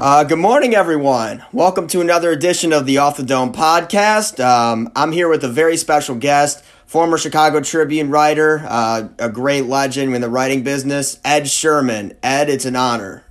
Uh, 0.00 0.24
good 0.24 0.38
morning, 0.38 0.74
everyone. 0.74 1.44
Welcome 1.52 1.86
to 1.88 2.00
another 2.00 2.30
edition 2.32 2.72
of 2.72 2.84
the 2.84 2.98
Off 2.98 3.16
the 3.16 3.22
Dome 3.22 3.52
podcast. 3.52 4.44
Um, 4.44 4.90
I'm 4.96 5.12
here 5.12 5.28
with 5.28 5.44
a 5.44 5.48
very 5.48 5.76
special 5.76 6.16
guest, 6.16 6.64
former 6.84 7.16
Chicago 7.16 7.60
Tribune 7.60 8.10
writer, 8.10 8.64
uh, 8.68 9.08
a 9.18 9.30
great 9.30 9.66
legend 9.66 10.14
in 10.14 10.20
the 10.20 10.28
writing 10.28 10.64
business, 10.64 11.20
Ed 11.24 11.48
Sherman. 11.48 12.18
Ed, 12.22 12.50
it's 12.50 12.64
an 12.64 12.74
honor. 12.74 13.24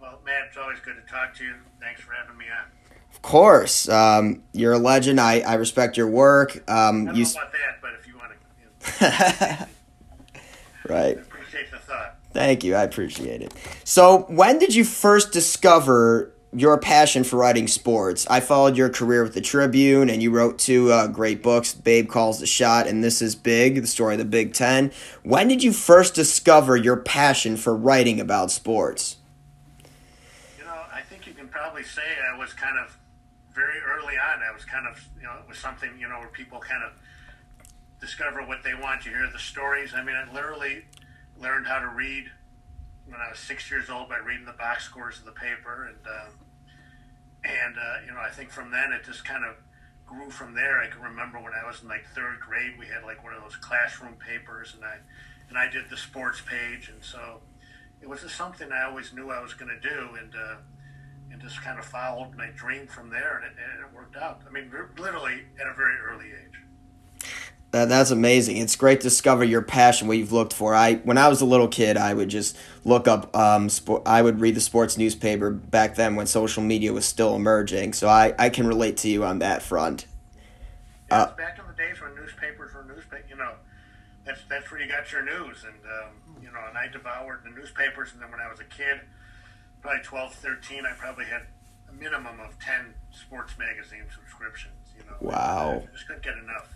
Well, 0.00 0.18
Matt, 0.26 0.48
it's 0.48 0.56
always 0.56 0.80
good 0.80 0.96
to 0.96 1.12
talk 1.12 1.34
to 1.36 1.44
you. 1.44 1.54
Thanks 1.80 2.00
for 2.00 2.12
having 2.12 2.36
me 2.36 2.46
on. 2.46 2.66
Of 3.14 3.22
course, 3.22 3.88
um, 3.88 4.42
you're 4.52 4.72
a 4.72 4.78
legend. 4.78 5.20
I, 5.20 5.40
I 5.40 5.54
respect 5.54 5.96
your 5.96 6.08
work. 6.08 6.56
Um, 6.68 7.02
I 7.02 7.04
don't 7.06 7.14
you, 7.14 7.24
know 7.24 7.30
about 7.30 7.52
that, 7.52 7.80
but 7.80 7.90
if 7.98 8.06
you 8.08 8.18
want 8.18 8.32
to, 8.98 9.04
you 9.04 9.58
know, 9.58 9.66
right. 10.94 11.29
Thank 12.32 12.62
you. 12.62 12.74
I 12.74 12.82
appreciate 12.82 13.42
it. 13.42 13.52
So, 13.84 14.20
when 14.28 14.58
did 14.58 14.74
you 14.74 14.84
first 14.84 15.32
discover 15.32 16.32
your 16.52 16.78
passion 16.78 17.24
for 17.24 17.36
writing 17.36 17.66
sports? 17.66 18.26
I 18.30 18.40
followed 18.40 18.76
your 18.76 18.88
career 18.88 19.24
with 19.24 19.34
the 19.34 19.40
Tribune, 19.40 20.08
and 20.08 20.22
you 20.22 20.30
wrote 20.30 20.58
two 20.58 20.92
uh, 20.92 21.08
great 21.08 21.42
books 21.42 21.74
Babe 21.74 22.08
Calls 22.08 22.38
the 22.38 22.46
Shot 22.46 22.86
and 22.86 23.02
This 23.02 23.20
Is 23.20 23.34
Big, 23.34 23.80
the 23.80 23.86
story 23.86 24.14
of 24.14 24.18
the 24.18 24.24
Big 24.24 24.54
Ten. 24.54 24.92
When 25.24 25.48
did 25.48 25.62
you 25.62 25.72
first 25.72 26.14
discover 26.14 26.76
your 26.76 26.96
passion 26.96 27.56
for 27.56 27.74
writing 27.74 28.20
about 28.20 28.52
sports? 28.52 29.16
You 30.56 30.64
know, 30.64 30.82
I 30.92 31.00
think 31.00 31.26
you 31.26 31.32
can 31.32 31.48
probably 31.48 31.82
say 31.82 32.02
I 32.32 32.38
was 32.38 32.52
kind 32.52 32.78
of 32.78 32.96
very 33.52 33.80
early 33.80 34.14
on. 34.14 34.40
I 34.48 34.54
was 34.54 34.64
kind 34.64 34.86
of, 34.86 35.02
you 35.16 35.24
know, 35.24 35.34
it 35.42 35.48
was 35.48 35.58
something, 35.58 35.90
you 35.98 36.08
know, 36.08 36.20
where 36.20 36.28
people 36.28 36.60
kind 36.60 36.84
of 36.84 36.92
discover 38.00 38.44
what 38.46 38.62
they 38.62 38.74
want. 38.74 39.04
You 39.04 39.10
hear 39.10 39.28
the 39.32 39.38
stories. 39.38 39.94
I 39.94 40.04
mean, 40.04 40.14
I 40.14 40.32
literally 40.32 40.84
learned 41.40 41.66
how 41.66 41.78
to 41.78 41.88
read 41.88 42.24
when 43.06 43.20
I 43.20 43.30
was 43.30 43.38
six 43.38 43.70
years 43.70 43.90
old 43.90 44.08
by 44.08 44.18
reading 44.18 44.46
the 44.46 44.52
box 44.52 44.84
scores 44.84 45.18
of 45.18 45.24
the 45.24 45.32
paper, 45.32 45.88
and 45.88 46.06
um, 46.06 46.32
and 47.44 47.76
uh, 47.76 48.06
you 48.06 48.12
know, 48.12 48.20
I 48.20 48.30
think 48.30 48.50
from 48.50 48.70
then 48.70 48.92
it 48.92 49.04
just 49.04 49.24
kind 49.24 49.44
of 49.44 49.56
grew 50.06 50.30
from 50.30 50.54
there. 50.54 50.80
I 50.80 50.88
can 50.88 51.02
remember 51.02 51.38
when 51.38 51.52
I 51.52 51.66
was 51.66 51.82
in 51.82 51.88
like 51.88 52.04
third 52.14 52.40
grade, 52.40 52.78
we 52.78 52.86
had 52.86 53.04
like 53.04 53.24
one 53.24 53.32
of 53.32 53.42
those 53.42 53.56
classroom 53.56 54.14
papers, 54.14 54.74
and 54.74 54.84
I 54.84 54.96
and 55.48 55.58
I 55.58 55.68
did 55.68 55.90
the 55.90 55.96
sports 55.96 56.40
page, 56.40 56.88
and 56.88 57.02
so 57.02 57.40
it 58.00 58.08
was 58.08 58.20
just 58.20 58.36
something 58.36 58.70
I 58.70 58.84
always 58.84 59.12
knew 59.12 59.30
I 59.30 59.42
was 59.42 59.54
going 59.54 59.70
to 59.70 59.80
do, 59.80 60.16
and 60.20 60.34
uh, 60.34 60.56
and 61.32 61.40
just 61.40 61.62
kind 61.62 61.78
of 61.78 61.84
followed 61.84 62.36
my 62.36 62.48
dream 62.54 62.86
from 62.86 63.10
there, 63.10 63.36
and 63.36 63.44
it, 63.46 63.52
and 63.58 63.80
it 63.80 63.94
worked 63.94 64.16
out. 64.16 64.42
I 64.46 64.50
mean, 64.50 64.70
literally 64.98 65.44
at 65.60 65.66
a 65.66 65.74
very 65.74 65.96
early 65.98 66.26
age. 66.26 66.59
That, 67.72 67.88
that's 67.88 68.10
amazing. 68.10 68.56
It's 68.56 68.74
great 68.74 69.00
to 69.00 69.04
discover 69.04 69.44
your 69.44 69.62
passion, 69.62 70.08
what 70.08 70.18
you've 70.18 70.32
looked 70.32 70.52
for. 70.52 70.74
I 70.74 70.94
when 70.96 71.18
I 71.18 71.28
was 71.28 71.40
a 71.40 71.44
little 71.44 71.68
kid, 71.68 71.96
I 71.96 72.14
would 72.14 72.28
just 72.28 72.56
look 72.84 73.06
up. 73.06 73.34
Um, 73.36 73.68
sport, 73.68 74.02
I 74.06 74.22
would 74.22 74.40
read 74.40 74.56
the 74.56 74.60
sports 74.60 74.98
newspaper 74.98 75.50
back 75.50 75.94
then 75.94 76.16
when 76.16 76.26
social 76.26 76.62
media 76.64 76.92
was 76.92 77.04
still 77.04 77.36
emerging. 77.36 77.92
So 77.92 78.08
I, 78.08 78.34
I 78.38 78.50
can 78.50 78.66
relate 78.66 78.96
to 78.98 79.08
you 79.08 79.24
on 79.24 79.38
that 79.38 79.62
front. 79.62 80.06
Uh, 81.10 81.26
back 81.36 81.58
in 81.58 81.66
the 81.66 81.74
days 81.74 82.00
when 82.00 82.14
newspapers 82.16 82.74
were 82.74 82.84
newspaper. 82.84 83.24
You 83.28 83.36
know, 83.36 83.52
that's 84.24 84.40
that's 84.48 84.68
where 84.70 84.80
you 84.80 84.88
got 84.88 85.10
your 85.12 85.22
news, 85.22 85.64
and 85.64 85.76
um, 85.84 86.42
you 86.42 86.50
know, 86.50 86.60
and 86.68 86.76
I 86.76 86.88
devoured 86.88 87.42
the 87.44 87.50
newspapers. 87.50 88.12
And 88.12 88.20
then 88.20 88.32
when 88.32 88.40
I 88.40 88.50
was 88.50 88.58
a 88.58 88.64
kid, 88.64 89.00
probably 89.80 90.02
12, 90.02 90.34
13, 90.34 90.86
I 90.86 90.92
probably 90.98 91.26
had 91.26 91.42
a 91.88 91.92
minimum 91.92 92.40
of 92.40 92.58
ten 92.58 92.94
sports 93.12 93.52
magazine 93.58 94.06
subscriptions. 94.12 94.74
You 94.96 95.04
know, 95.04 95.16
Wow. 95.20 95.82
I 95.86 95.92
just 95.92 96.08
couldn't 96.08 96.24
get 96.24 96.36
enough. 96.36 96.66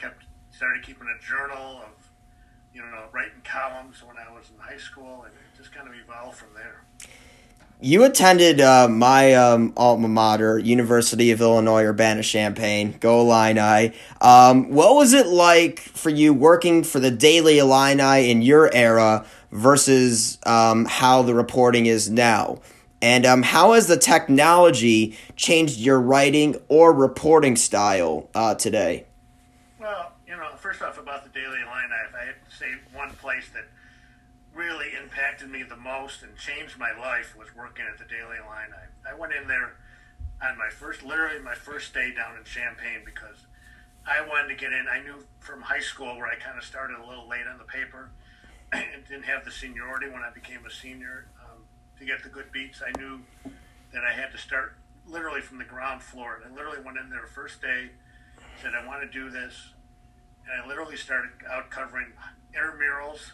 Kept 0.00 0.24
started 0.50 0.82
keeping 0.82 1.06
a 1.08 1.22
journal 1.22 1.82
of 1.82 2.10
you 2.72 2.80
know 2.80 3.04
writing 3.12 3.42
columns 3.44 4.02
when 4.02 4.16
I 4.16 4.32
was 4.32 4.50
in 4.50 4.58
high 4.58 4.78
school, 4.78 5.24
and 5.24 5.32
it 5.34 5.58
just 5.58 5.74
kind 5.74 5.86
of 5.86 5.94
evolved 5.94 6.38
from 6.38 6.48
there. 6.54 6.84
You 7.82 8.04
attended 8.04 8.62
uh, 8.62 8.88
my 8.88 9.34
um, 9.34 9.74
alma 9.76 10.08
mater, 10.08 10.58
University 10.58 11.32
of 11.32 11.42
Illinois 11.42 11.84
Urbana 11.84 12.22
Champaign. 12.22 12.96
Go 12.98 13.20
Illini! 13.20 13.92
Um, 14.22 14.70
what 14.70 14.94
was 14.94 15.12
it 15.12 15.26
like 15.26 15.80
for 15.80 16.08
you 16.08 16.32
working 16.32 16.82
for 16.82 16.98
the 16.98 17.10
Daily 17.10 17.58
Illini 17.58 18.30
in 18.30 18.40
your 18.40 18.70
era 18.74 19.26
versus 19.52 20.38
um, 20.46 20.86
how 20.86 21.20
the 21.20 21.34
reporting 21.34 21.84
is 21.84 22.08
now? 22.08 22.60
And 23.02 23.26
um, 23.26 23.42
how 23.42 23.72
has 23.72 23.86
the 23.86 23.98
technology 23.98 25.18
changed 25.36 25.78
your 25.78 26.00
writing 26.00 26.56
or 26.68 26.92
reporting 26.94 27.56
style 27.56 28.30
uh, 28.34 28.54
today? 28.54 29.06
Well, 29.80 30.12
you 30.28 30.36
know, 30.36 30.50
first 30.58 30.82
off, 30.82 30.98
about 30.98 31.24
the 31.24 31.30
Daily 31.30 31.56
Illini, 31.56 31.88
I 32.12 32.26
have 32.26 32.44
to 32.44 32.54
say 32.54 32.66
one 32.92 33.12
place 33.12 33.48
that 33.54 33.64
really 34.54 34.88
impacted 35.00 35.48
me 35.48 35.62
the 35.62 35.76
most 35.76 36.22
and 36.22 36.36
changed 36.36 36.78
my 36.78 36.92
life 37.00 37.34
was 37.34 37.48
working 37.56 37.86
at 37.90 37.98
the 37.98 38.04
Daily 38.04 38.36
Illini. 38.36 38.76
I 38.76 39.10
I 39.10 39.18
went 39.18 39.32
in 39.32 39.48
there 39.48 39.72
on 40.42 40.58
my 40.58 40.68
first, 40.68 41.02
literally 41.02 41.40
my 41.40 41.54
first 41.54 41.94
day 41.94 42.12
down 42.12 42.36
in 42.36 42.44
Champaign 42.44 43.00
because 43.06 43.46
I 44.06 44.20
wanted 44.28 44.48
to 44.48 44.54
get 44.54 44.72
in. 44.72 44.84
I 44.86 45.00
knew 45.00 45.24
from 45.38 45.62
high 45.62 45.80
school 45.80 46.14
where 46.18 46.26
I 46.26 46.36
kind 46.36 46.58
of 46.58 46.64
started 46.64 46.98
a 46.98 47.06
little 47.06 47.26
late 47.26 47.46
on 47.50 47.56
the 47.56 47.64
paper 47.64 48.10
and 48.72 48.84
didn't 49.08 49.24
have 49.24 49.46
the 49.46 49.50
seniority 49.50 50.10
when 50.10 50.20
I 50.20 50.30
became 50.30 50.66
a 50.66 50.70
senior 50.70 51.26
um, 51.40 51.64
to 51.98 52.04
get 52.04 52.22
the 52.22 52.28
good 52.28 52.52
beats. 52.52 52.82
I 52.84 52.92
knew 53.00 53.20
that 53.94 54.04
I 54.04 54.12
had 54.12 54.30
to 54.32 54.38
start 54.38 54.76
literally 55.06 55.40
from 55.40 55.56
the 55.56 55.64
ground 55.64 56.02
floor. 56.02 56.42
I 56.44 56.54
literally 56.54 56.84
went 56.84 56.98
in 56.98 57.08
there 57.08 57.26
first 57.26 57.62
day, 57.62 57.90
said 58.60 58.72
I 58.74 58.86
want 58.86 59.00
to 59.00 59.08
do 59.08 59.30
this, 59.30 59.54
and 60.44 60.62
I 60.62 60.68
literally 60.68 60.96
started 60.96 61.30
out 61.50 61.70
covering 61.70 62.08
intramurals, 62.54 63.32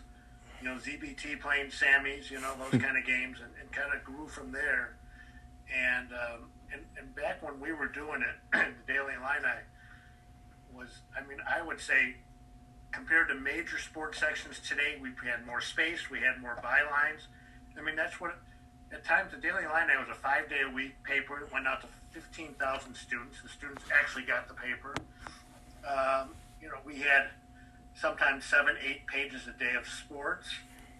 you 0.62 0.68
know, 0.68 0.76
ZBT 0.76 1.40
playing 1.40 1.66
Sammys, 1.66 2.30
you 2.30 2.40
know, 2.40 2.54
those 2.58 2.80
kind 2.82 2.96
of 2.96 3.04
games, 3.04 3.38
and, 3.42 3.50
and 3.60 3.70
kind 3.72 3.92
of 3.92 4.04
grew 4.04 4.28
from 4.28 4.52
there. 4.52 4.96
And, 5.74 6.12
um, 6.12 6.50
and 6.72 6.82
and 6.98 7.14
back 7.14 7.42
when 7.42 7.58
we 7.60 7.72
were 7.72 7.88
doing 7.88 8.22
it, 8.22 8.36
the 8.52 8.92
Daily 8.92 9.14
Illini 9.14 9.66
was, 10.72 10.88
I 11.16 11.26
mean, 11.26 11.38
I 11.48 11.62
would 11.62 11.80
say, 11.80 12.16
compared 12.92 13.28
to 13.28 13.34
major 13.34 13.78
sports 13.78 14.20
sections 14.20 14.60
today, 14.60 14.96
we 15.00 15.10
had 15.28 15.44
more 15.44 15.60
space, 15.60 16.08
we 16.10 16.20
had 16.20 16.40
more 16.40 16.56
bylines. 16.62 17.26
I 17.78 17.82
mean, 17.82 17.96
that's 17.96 18.20
what, 18.20 18.38
at 18.92 19.04
times, 19.04 19.32
the 19.32 19.38
Daily 19.38 19.64
Illini 19.64 19.98
was 19.98 20.08
a 20.10 20.14
five 20.14 20.48
day 20.48 20.62
a 20.64 20.72
week 20.72 21.02
paper. 21.02 21.40
It 21.40 21.52
went 21.52 21.66
out 21.66 21.80
to 21.80 21.88
15,000 22.16 22.94
students. 22.94 23.42
The 23.42 23.48
students 23.50 23.84
actually 23.92 24.24
got 24.24 24.48
the 24.48 24.54
paper. 24.54 24.94
Um, 25.84 26.30
you 26.62 26.68
know, 26.68 26.80
we 26.82 26.96
had 26.96 27.28
sometimes 27.94 28.46
seven, 28.46 28.74
eight 28.80 29.06
pages 29.06 29.46
a 29.46 29.52
day 29.58 29.74
of 29.78 29.86
sports. 29.86 30.48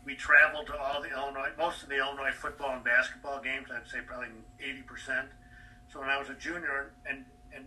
We 0.04 0.14
traveled 0.14 0.66
to 0.66 0.76
all 0.76 1.00
the 1.00 1.08
Illinois, 1.08 1.48
most 1.56 1.82
of 1.82 1.88
the 1.88 1.96
Illinois 1.96 2.32
football 2.36 2.74
and 2.74 2.84
basketball 2.84 3.40
games. 3.40 3.68
I'd 3.72 3.88
say 3.88 4.00
probably 4.06 4.28
80%. 4.60 5.24
So 5.90 6.00
when 6.00 6.10
I 6.10 6.18
was 6.18 6.28
a 6.28 6.34
junior 6.34 6.92
and, 7.08 7.24
and 7.54 7.64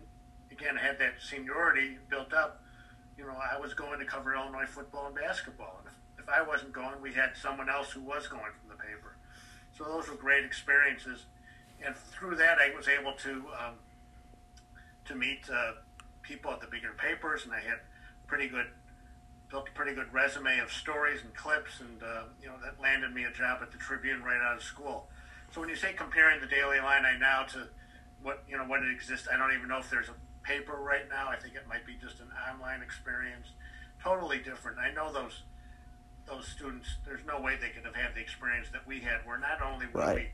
again 0.51 0.75
had 0.75 0.99
that 0.99 1.13
seniority 1.19 1.97
built 2.07 2.33
up, 2.33 2.61
you 3.17 3.25
know, 3.25 3.33
I 3.33 3.59
was 3.59 3.73
going 3.73 3.97
to 3.97 4.05
cover 4.05 4.35
Illinois 4.35 4.67
football 4.67 5.07
and 5.07 5.15
basketball. 5.15 5.81
And 5.83 5.87
if, 5.87 6.23
if 6.23 6.29
I 6.29 6.47
wasn't 6.47 6.71
going, 6.71 7.01
we 7.01 7.13
had 7.13 7.31
someone 7.35 7.67
else 7.67 7.89
who 7.89 8.01
was 8.01 8.27
going 8.27 8.53
from 8.61 8.69
the 8.69 8.77
paper. 8.77 9.17
So 9.75 9.85
those 9.85 10.07
were 10.07 10.15
great 10.15 10.45
experiences. 10.45 11.25
And 11.85 11.95
through 11.95 12.35
that, 12.37 12.57
I 12.59 12.75
was 12.75 12.87
able 12.87 13.13
to 13.13 13.31
um, 13.31 13.75
to 15.05 15.15
meet 15.15 15.41
uh, 15.51 15.73
people 16.21 16.51
at 16.51 16.61
the 16.61 16.67
bigger 16.67 16.93
papers, 16.97 17.45
and 17.45 17.53
I 17.53 17.59
had 17.59 17.79
pretty 18.27 18.47
good 18.47 18.67
built 19.49 19.67
a 19.67 19.71
pretty 19.71 19.95
good 19.95 20.13
resume 20.13 20.59
of 20.59 20.71
stories 20.71 21.21
and 21.23 21.33
clips, 21.35 21.79
and 21.79 22.03
uh, 22.03 22.23
you 22.41 22.47
know 22.47 22.55
that 22.63 22.79
landed 22.81 23.13
me 23.13 23.23
a 23.23 23.31
job 23.31 23.59
at 23.61 23.71
the 23.71 23.77
Tribune 23.77 24.21
right 24.23 24.39
out 24.41 24.57
of 24.57 24.63
school. 24.63 25.07
So 25.51 25.61
when 25.61 25.69
you 25.69 25.75
say 25.75 25.93
comparing 25.93 26.41
the 26.41 26.47
Daily 26.47 26.77
Illini 26.77 27.17
now 27.19 27.43
to 27.53 27.67
what 28.21 28.43
you 28.47 28.57
know 28.57 28.65
what 28.65 28.83
it 28.83 28.91
exists, 28.91 29.27
I 29.31 29.37
don't 29.37 29.53
even 29.55 29.67
know 29.67 29.79
if 29.79 29.89
there's 29.89 30.09
a 30.09 30.15
paper 30.45 30.75
right 30.75 31.07
now. 31.09 31.29
I 31.29 31.37
think 31.37 31.55
it 31.55 31.67
might 31.67 31.85
be 31.85 31.95
just 31.99 32.19
an 32.19 32.27
online 32.51 32.81
experience, 32.81 33.47
totally 34.03 34.39
different. 34.39 34.77
I 34.77 34.91
know 34.93 35.11
those 35.11 35.43
those 36.27 36.47
students. 36.47 36.87
There's 37.05 37.25
no 37.25 37.41
way 37.41 37.55
they 37.59 37.69
could 37.69 37.85
have 37.85 37.95
had 37.95 38.13
the 38.15 38.21
experience 38.21 38.67
that 38.73 38.85
we 38.85 38.99
had. 38.99 39.25
Where 39.25 39.39
not 39.39 39.61
only 39.61 39.87
were 39.93 40.01
Right. 40.01 40.15
we 40.15 40.29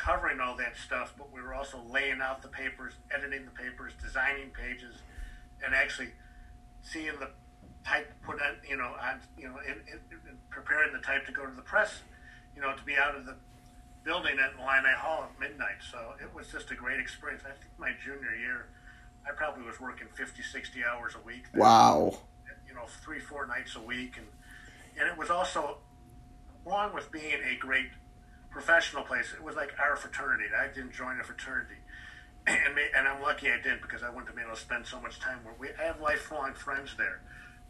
covering 0.00 0.40
all 0.40 0.56
that 0.56 0.76
stuff, 0.76 1.12
but 1.18 1.32
we 1.32 1.42
were 1.42 1.54
also 1.54 1.78
laying 1.90 2.20
out 2.20 2.40
the 2.40 2.48
papers, 2.48 2.94
editing 3.14 3.44
the 3.44 3.50
papers, 3.50 3.92
designing 4.02 4.50
pages, 4.50 4.96
and 5.64 5.74
actually 5.74 6.08
seeing 6.82 7.12
the 7.20 7.28
type 7.86 8.10
put 8.22 8.40
on, 8.40 8.56
you 8.68 8.76
know, 8.76 8.96
on, 9.00 9.20
you 9.36 9.48
know, 9.48 9.58
in, 9.66 9.76
in, 9.92 10.00
in 10.28 10.36
preparing 10.48 10.92
the 10.92 11.00
type 11.00 11.26
to 11.26 11.32
go 11.32 11.44
to 11.44 11.54
the 11.54 11.62
press, 11.62 12.00
you 12.56 12.62
know, 12.62 12.74
to 12.74 12.82
be 12.84 12.96
out 12.96 13.14
of 13.14 13.26
the 13.26 13.36
building 14.02 14.38
at 14.38 14.52
Illini 14.58 14.94
Hall 14.96 15.28
at 15.28 15.38
midnight. 15.38 15.84
So 15.90 16.14
it 16.20 16.34
was 16.34 16.48
just 16.48 16.70
a 16.70 16.74
great 16.74 16.98
experience. 16.98 17.42
I 17.44 17.50
think 17.50 17.72
my 17.78 17.92
junior 18.02 18.34
year, 18.34 18.68
I 19.28 19.32
probably 19.36 19.64
was 19.64 19.80
working 19.80 20.08
50, 20.14 20.42
60 20.42 20.80
hours 20.84 21.14
a 21.14 21.26
week. 21.26 21.44
there 21.52 21.60
Wow. 21.62 22.16
you 22.66 22.74
know, 22.74 22.86
three, 23.04 23.20
four 23.20 23.46
nights 23.46 23.76
a 23.76 23.80
week, 23.80 24.16
and 24.16 24.26
and 24.98 25.08
it 25.08 25.16
was 25.16 25.30
also, 25.30 25.78
along 26.66 26.94
with 26.94 27.10
being 27.12 27.40
a 27.48 27.56
great 27.58 27.88
professional 28.50 29.02
place, 29.02 29.32
it 29.32 29.42
was 29.42 29.56
like 29.56 29.72
our 29.78 29.96
fraternity. 29.96 30.44
I 30.56 30.66
didn't 30.68 30.92
join 30.92 31.20
a 31.20 31.24
fraternity, 31.24 31.76
and 32.46 32.74
me, 32.74 32.82
and 32.96 33.06
I'm 33.06 33.22
lucky 33.22 33.48
I 33.50 33.56
didn't 33.56 33.82
because 33.82 34.02
I 34.02 34.08
wouldn't 34.08 34.26
have 34.26 34.34
been 34.34 34.44
able 34.44 34.56
to 34.56 34.60
spend 34.60 34.86
so 34.86 35.00
much 35.00 35.20
time 35.20 35.38
where 35.44 35.54
we. 35.58 35.68
I 35.80 35.86
have 35.86 36.00
lifelong 36.00 36.54
friends 36.54 36.94
there. 36.96 37.20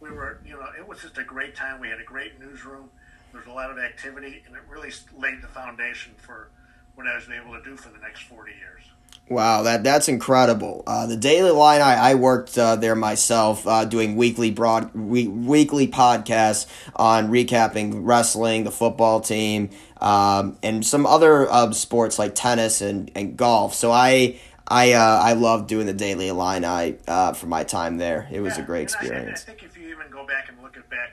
We 0.01 0.11
were, 0.11 0.41
you 0.45 0.55
know, 0.55 0.67
it 0.79 0.87
was 0.87 1.03
just 1.03 1.19
a 1.19 1.25
great 1.25 1.55
time. 1.55 1.81
We 1.81 1.89
had 1.89 2.01
a 2.01 2.05
great 2.05 2.41
newsroom. 2.41 2.89
There 3.33 3.41
was 3.41 3.49
a 3.49 3.53
lot 3.53 3.71
of 3.71 3.79
activity, 3.79 4.43
and 4.47 4.57
it 4.57 4.63
really 4.69 4.91
laid 5.17 5.43
the 5.43 5.49
foundation 5.49 6.15
for 6.17 6.51
what 6.95 7.07
I 7.07 7.15
was 7.15 7.29
able 7.29 7.57
to 7.57 7.63
do 7.63 7.77
for 7.77 7.91
the 7.91 7.99
next 7.99 8.23
40 8.23 8.53
years. 8.53 8.83
Wow, 9.31 9.63
that 9.63 9.85
that's 9.85 10.09
incredible. 10.09 10.83
Uh, 10.89 11.07
the 11.07 11.17
Daily 11.17 11.51
Illini, 11.51 11.81
I, 11.81 12.11
I 12.11 12.15
worked 12.17 12.59
uh, 12.59 12.75
there 12.75 12.97
myself, 12.97 13.65
uh, 13.65 13.85
doing 13.85 14.17
weekly 14.17 14.51
broad 14.51 14.93
we, 14.93 15.29
weekly 15.29 15.87
podcasts 15.87 16.67
on 16.97 17.31
recapping 17.31 18.01
wrestling, 18.05 18.65
the 18.65 18.73
football 18.73 19.21
team, 19.21 19.71
um, 20.01 20.59
and 20.65 20.85
some 20.85 21.07
other 21.07 21.49
uh, 21.49 21.71
sports 21.71 22.19
like 22.19 22.35
tennis 22.35 22.81
and, 22.81 23.13
and 23.15 23.37
golf. 23.37 23.73
So 23.75 23.93
I 23.93 24.41
I 24.67 24.95
uh, 24.95 25.21
I 25.23 25.35
love 25.35 25.69
doing 25.69 25.87
the 25.87 25.93
Daily 25.95 26.27
Illini 26.27 26.99
uh, 27.07 27.33
for 27.33 27.47
my 27.47 27.63
time 27.63 27.99
there. 27.99 28.29
It 28.33 28.41
was 28.41 28.57
Yeah, 28.59 28.65
a 28.65 28.67
great 28.67 28.81
and 28.81 28.97
I- 28.99 28.99
experience. 29.05 29.43
I, 29.43 29.53
think 29.53 29.63
if 29.63 29.77
you 29.79 29.91
even 29.91 30.11
go 30.11 30.27
back 30.27 30.49
and 30.49 30.61
look 30.61 30.77
at 30.77 30.91
back, 30.91 31.13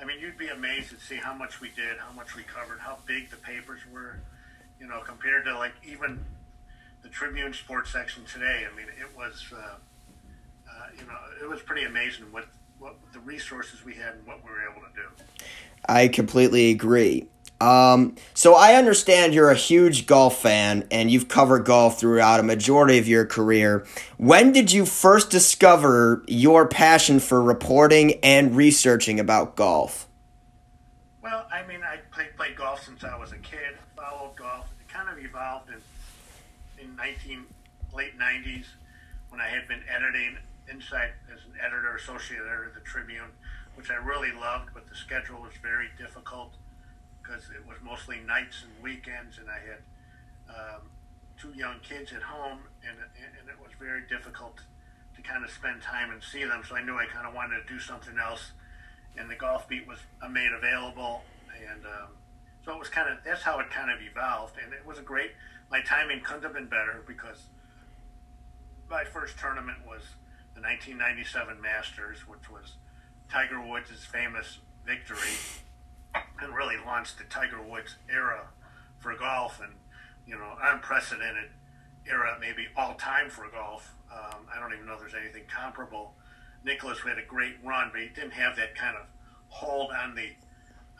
I 0.00 0.06
mean, 0.06 0.18
you'd 0.18 0.38
be 0.38 0.48
amazed 0.48 0.90
to 0.98 1.00
see 1.04 1.16
how 1.16 1.34
much 1.34 1.60
we 1.60 1.68
did, 1.76 1.98
how 1.98 2.12
much 2.14 2.34
we 2.34 2.42
covered, 2.44 2.78
how 2.80 2.96
big 3.06 3.28
the 3.28 3.36
papers 3.36 3.80
were, 3.92 4.18
you 4.80 4.86
know, 4.86 5.00
compared 5.00 5.44
to 5.44 5.58
like 5.58 5.74
even 5.86 6.24
the 7.02 7.08
Tribune 7.08 7.52
sports 7.52 7.90
section 7.90 8.24
today. 8.24 8.66
I 8.70 8.76
mean, 8.76 8.86
it 8.88 9.16
was 9.16 9.44
uh, 9.52 9.56
uh, 9.56 10.86
you 10.98 11.06
know 11.06 11.16
it 11.42 11.48
was 11.48 11.60
pretty 11.62 11.84
amazing 11.84 12.26
what 12.30 12.46
what 12.78 12.96
the 13.12 13.20
resources 13.20 13.84
we 13.84 13.94
had 13.94 14.14
and 14.14 14.26
what 14.26 14.44
we 14.44 14.50
were 14.50 14.62
able 14.62 14.80
to 14.82 14.94
do. 14.94 15.44
I 15.86 16.08
completely 16.08 16.70
agree. 16.70 17.26
Um, 17.60 18.14
so 18.32 18.54
I 18.54 18.74
understand 18.74 19.34
you're 19.34 19.50
a 19.50 19.54
huge 19.54 20.06
golf 20.06 20.38
fan 20.40 20.86
and 20.90 21.10
you've 21.10 21.28
covered 21.28 21.66
golf 21.66 22.00
throughout 22.00 22.40
a 22.40 22.42
majority 22.42 22.96
of 22.96 23.06
your 23.06 23.26
career. 23.26 23.86
When 24.16 24.52
did 24.52 24.72
you 24.72 24.86
first 24.86 25.30
discover 25.30 26.24
your 26.26 26.66
passion 26.66 27.20
for 27.20 27.42
reporting 27.42 28.18
and 28.22 28.56
researching 28.56 29.20
about 29.20 29.56
golf? 29.56 30.08
Well, 31.22 31.46
I 31.52 31.66
mean, 31.66 31.82
I 31.82 31.98
played, 32.10 32.34
played 32.34 32.56
golf 32.56 32.82
since 32.82 33.04
I 33.04 33.18
was 33.18 33.32
a 33.32 33.38
kid, 33.38 33.76
followed 33.94 34.36
golf. 34.36 34.66
It 34.80 34.90
kind 34.90 35.10
of 35.10 35.22
evolved 35.22 35.68
and. 35.68 35.82
19 37.00 37.46
late 37.94 38.18
90s 38.18 38.66
when 39.30 39.40
I 39.40 39.48
had 39.48 39.66
been 39.66 39.80
editing 39.88 40.36
Insight 40.70 41.10
as 41.32 41.40
an 41.46 41.58
editor, 41.58 41.96
associate 41.96 42.38
editor 42.38 42.68
of 42.68 42.74
the 42.74 42.84
Tribune, 42.86 43.32
which 43.74 43.90
I 43.90 43.94
really 43.94 44.30
loved, 44.30 44.70
but 44.72 44.86
the 44.86 44.94
schedule 44.94 45.40
was 45.40 45.54
very 45.62 45.88
difficult 45.98 46.52
because 47.18 47.42
it 47.50 47.66
was 47.66 47.78
mostly 47.82 48.20
nights 48.22 48.62
and 48.62 48.70
weekends, 48.84 49.38
and 49.38 49.48
I 49.50 49.58
had 49.58 49.82
um, 50.46 50.82
two 51.40 51.50
young 51.58 51.80
kids 51.82 52.12
at 52.12 52.22
home, 52.22 52.60
and, 52.86 52.98
and 53.00 53.48
it 53.48 53.58
was 53.58 53.72
very 53.80 54.06
difficult 54.06 54.60
to 55.16 55.22
kind 55.22 55.42
of 55.42 55.50
spend 55.50 55.82
time 55.82 56.12
and 56.12 56.22
see 56.22 56.44
them. 56.44 56.62
So 56.68 56.76
I 56.76 56.82
knew 56.84 56.94
I 56.94 57.06
kind 57.06 57.26
of 57.26 57.34
wanted 57.34 57.66
to 57.66 57.66
do 57.66 57.80
something 57.80 58.14
else, 58.14 58.52
and 59.16 59.28
the 59.28 59.34
golf 59.34 59.66
beat 59.66 59.88
was 59.88 59.98
made 60.30 60.52
available, 60.52 61.22
and 61.50 61.82
um, 61.82 62.14
so 62.64 62.72
it 62.72 62.78
was 62.78 62.88
kind 62.88 63.10
of 63.10 63.18
that's 63.24 63.42
how 63.42 63.58
it 63.58 63.70
kind 63.70 63.90
of 63.90 63.98
evolved, 63.98 64.54
and 64.62 64.72
it 64.72 64.86
was 64.86 64.98
a 64.98 65.02
great 65.02 65.32
my 65.70 65.80
timing 65.82 66.20
couldn't 66.20 66.42
have 66.42 66.54
been 66.54 66.68
better 66.68 67.02
because 67.06 67.46
my 68.90 69.04
first 69.04 69.38
tournament 69.38 69.78
was 69.86 70.02
the 70.54 70.60
1997 70.60 71.60
Masters, 71.60 72.26
which 72.26 72.50
was 72.50 72.74
Tiger 73.30 73.60
Woods' 73.60 74.04
famous 74.04 74.58
victory, 74.84 75.38
and 76.42 76.54
really 76.54 76.76
launched 76.84 77.18
the 77.18 77.24
Tiger 77.24 77.62
Woods 77.62 77.94
era 78.12 78.48
for 78.98 79.14
golf, 79.16 79.60
and 79.62 79.72
you 80.26 80.36
know 80.36 80.56
unprecedented 80.60 81.50
era, 82.08 82.36
maybe 82.40 82.66
all 82.76 82.94
time 82.94 83.30
for 83.30 83.46
golf. 83.52 83.94
Um, 84.12 84.46
I 84.52 84.58
don't 84.58 84.72
even 84.72 84.86
know 84.86 84.94
if 84.94 85.00
there's 85.00 85.14
anything 85.14 85.44
comparable. 85.48 86.14
Nicklaus 86.64 86.98
had 87.00 87.18
a 87.18 87.24
great 87.24 87.54
run, 87.64 87.90
but 87.92 88.00
he 88.00 88.08
didn't 88.08 88.32
have 88.32 88.56
that 88.56 88.74
kind 88.74 88.96
of 88.96 89.06
hold 89.48 89.92
on 89.92 90.16
the 90.16 90.30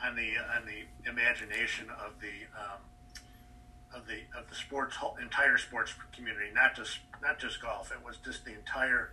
on 0.05 0.15
the 0.15 0.31
on 0.57 0.65
the 0.65 1.11
imagination 1.11 1.89
of 1.91 2.21
the 2.21 2.47
um, 2.57 2.81
of 3.95 4.07
the 4.07 4.21
of 4.39 4.49
the 4.49 4.55
sports 4.55 4.97
entire 5.21 5.59
sports 5.59 5.95
community, 6.15 6.47
not 6.55 6.75
just 6.77 6.99
not 7.23 7.39
just 7.39 7.61
golf. 7.61 7.93
It 7.93 8.05
was 8.05 8.17
just 8.25 8.45
the 8.45 8.55
entire 8.55 9.11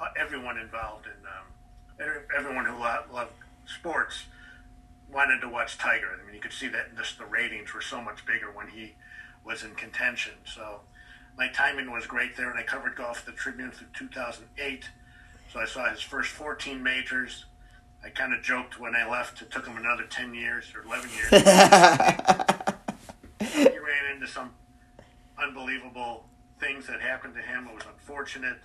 uh, 0.00 0.08
everyone 0.18 0.58
involved 0.58 1.06
in 1.06 1.12
um, 1.26 2.16
everyone 2.36 2.64
who 2.64 2.76
lo- 2.76 3.04
loved 3.12 3.32
sports 3.66 4.24
wanted 5.10 5.40
to 5.40 5.48
watch 5.48 5.78
Tiger. 5.78 6.18
I 6.20 6.24
mean, 6.24 6.34
you 6.34 6.40
could 6.40 6.52
see 6.52 6.68
that 6.68 6.96
just 6.96 7.18
the 7.18 7.26
ratings 7.26 7.74
were 7.74 7.82
so 7.82 8.00
much 8.00 8.24
bigger 8.26 8.50
when 8.50 8.68
he 8.68 8.94
was 9.44 9.62
in 9.62 9.74
contention. 9.74 10.32
So 10.44 10.80
my 11.36 11.48
timing 11.48 11.90
was 11.90 12.06
great 12.06 12.36
there, 12.36 12.50
and 12.50 12.58
I 12.58 12.62
covered 12.62 12.96
golf 12.96 13.20
at 13.20 13.26
the 13.26 13.32
Tribune 13.32 13.70
through 13.70 13.88
2008. 13.94 14.84
So 15.52 15.60
I 15.60 15.66
saw 15.66 15.88
his 15.90 16.00
first 16.00 16.30
14 16.30 16.82
majors. 16.82 17.44
I 18.04 18.08
kind 18.08 18.32
of 18.34 18.42
joked 18.42 18.80
when 18.80 18.96
I 18.96 19.08
left. 19.08 19.42
It 19.42 19.50
took 19.50 19.66
him 19.66 19.76
another 19.76 20.04
10 20.04 20.34
years 20.34 20.72
or 20.74 20.82
11 20.82 21.10
years. 21.10 22.48
into 24.22 24.32
some 24.32 24.50
unbelievable 25.36 26.24
things 26.60 26.86
that 26.86 27.00
happened 27.00 27.34
to 27.34 27.42
him. 27.42 27.66
It 27.66 27.74
was 27.74 27.84
unfortunate. 27.90 28.58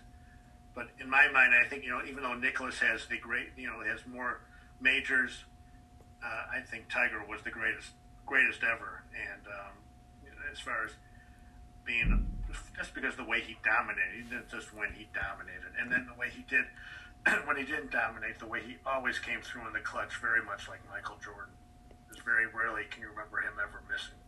But 0.75 0.89
in 1.01 1.09
my 1.09 1.27
mind, 1.33 1.54
I 1.54 1.68
think, 1.68 1.83
you 1.83 1.89
know, 1.89 2.01
even 2.07 2.21
though 2.21 2.36
Nicklaus 2.36 2.80
has 2.80 3.07
the 3.07 3.18
great, 3.18 3.50
you 3.57 3.65
know, 3.65 3.81
has 3.81 4.06
more 4.06 4.42
majors, 4.80 5.45
uh, 6.24 6.54
I 6.54 6.62
think 6.62 6.89
Tiger 6.89 7.24
was 7.27 7.42
the 7.42 7.50
greatest, 7.50 7.89
greatest 8.27 8.62
ever. 8.62 9.01
And 9.18 9.42
um, 9.48 9.74
as 10.51 10.59
far 10.59 10.86
as 10.86 10.92
being, 11.83 12.27
just 12.77 12.94
because 12.94 13.15
the 13.15 13.25
way 13.25 13.42
he 13.42 13.57
dominated, 13.65 14.30
didn't 14.30 14.51
just 14.51 14.75
when 14.75 14.94
he 14.94 15.10
dominated. 15.18 15.74
And 15.81 15.92
then 15.92 16.06
the 16.06 16.19
way 16.19 16.30
he 16.30 16.45
did, 16.45 16.65
when 17.50 17.57
he 17.57 17.65
didn't 17.65 17.89
dominate, 17.89 18.38
the 18.38 18.45
way 18.45 18.62
he 18.62 18.77
always 18.86 19.18
came 19.18 19.42
through 19.42 19.65
in 19.65 19.74
the 19.74 19.81
clutch, 19.81 20.21
very 20.21 20.45
much 20.45 20.69
like 20.69 20.86
Michael 20.86 21.18
Jordan. 21.18 21.57
There's 22.06 22.21
very 22.21 22.45
rarely 22.45 22.86
can 22.92 23.01
you 23.01 23.10
remember 23.10 23.42
him 23.42 23.57
ever 23.57 23.81
missing. 23.89 24.21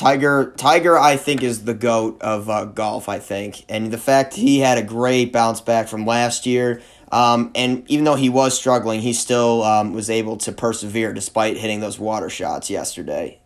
Tiger, 0.00 0.54
Tiger, 0.56 0.98
I 0.98 1.18
think 1.18 1.42
is 1.42 1.64
the 1.64 1.74
goat 1.74 2.22
of 2.22 2.48
uh, 2.48 2.64
golf. 2.64 3.06
I 3.06 3.18
think, 3.18 3.66
and 3.68 3.92
the 3.92 3.98
fact 3.98 4.32
he 4.32 4.60
had 4.60 4.78
a 4.78 4.82
great 4.82 5.30
bounce 5.30 5.60
back 5.60 5.88
from 5.88 6.06
last 6.06 6.46
year, 6.46 6.80
um, 7.12 7.50
and 7.54 7.84
even 7.90 8.06
though 8.06 8.14
he 8.14 8.30
was 8.30 8.56
struggling, 8.56 9.02
he 9.02 9.12
still 9.12 9.62
um, 9.62 9.92
was 9.92 10.08
able 10.08 10.38
to 10.38 10.52
persevere 10.52 11.12
despite 11.12 11.58
hitting 11.58 11.80
those 11.80 11.98
water 11.98 12.30
shots 12.30 12.70
yesterday. 12.70 13.40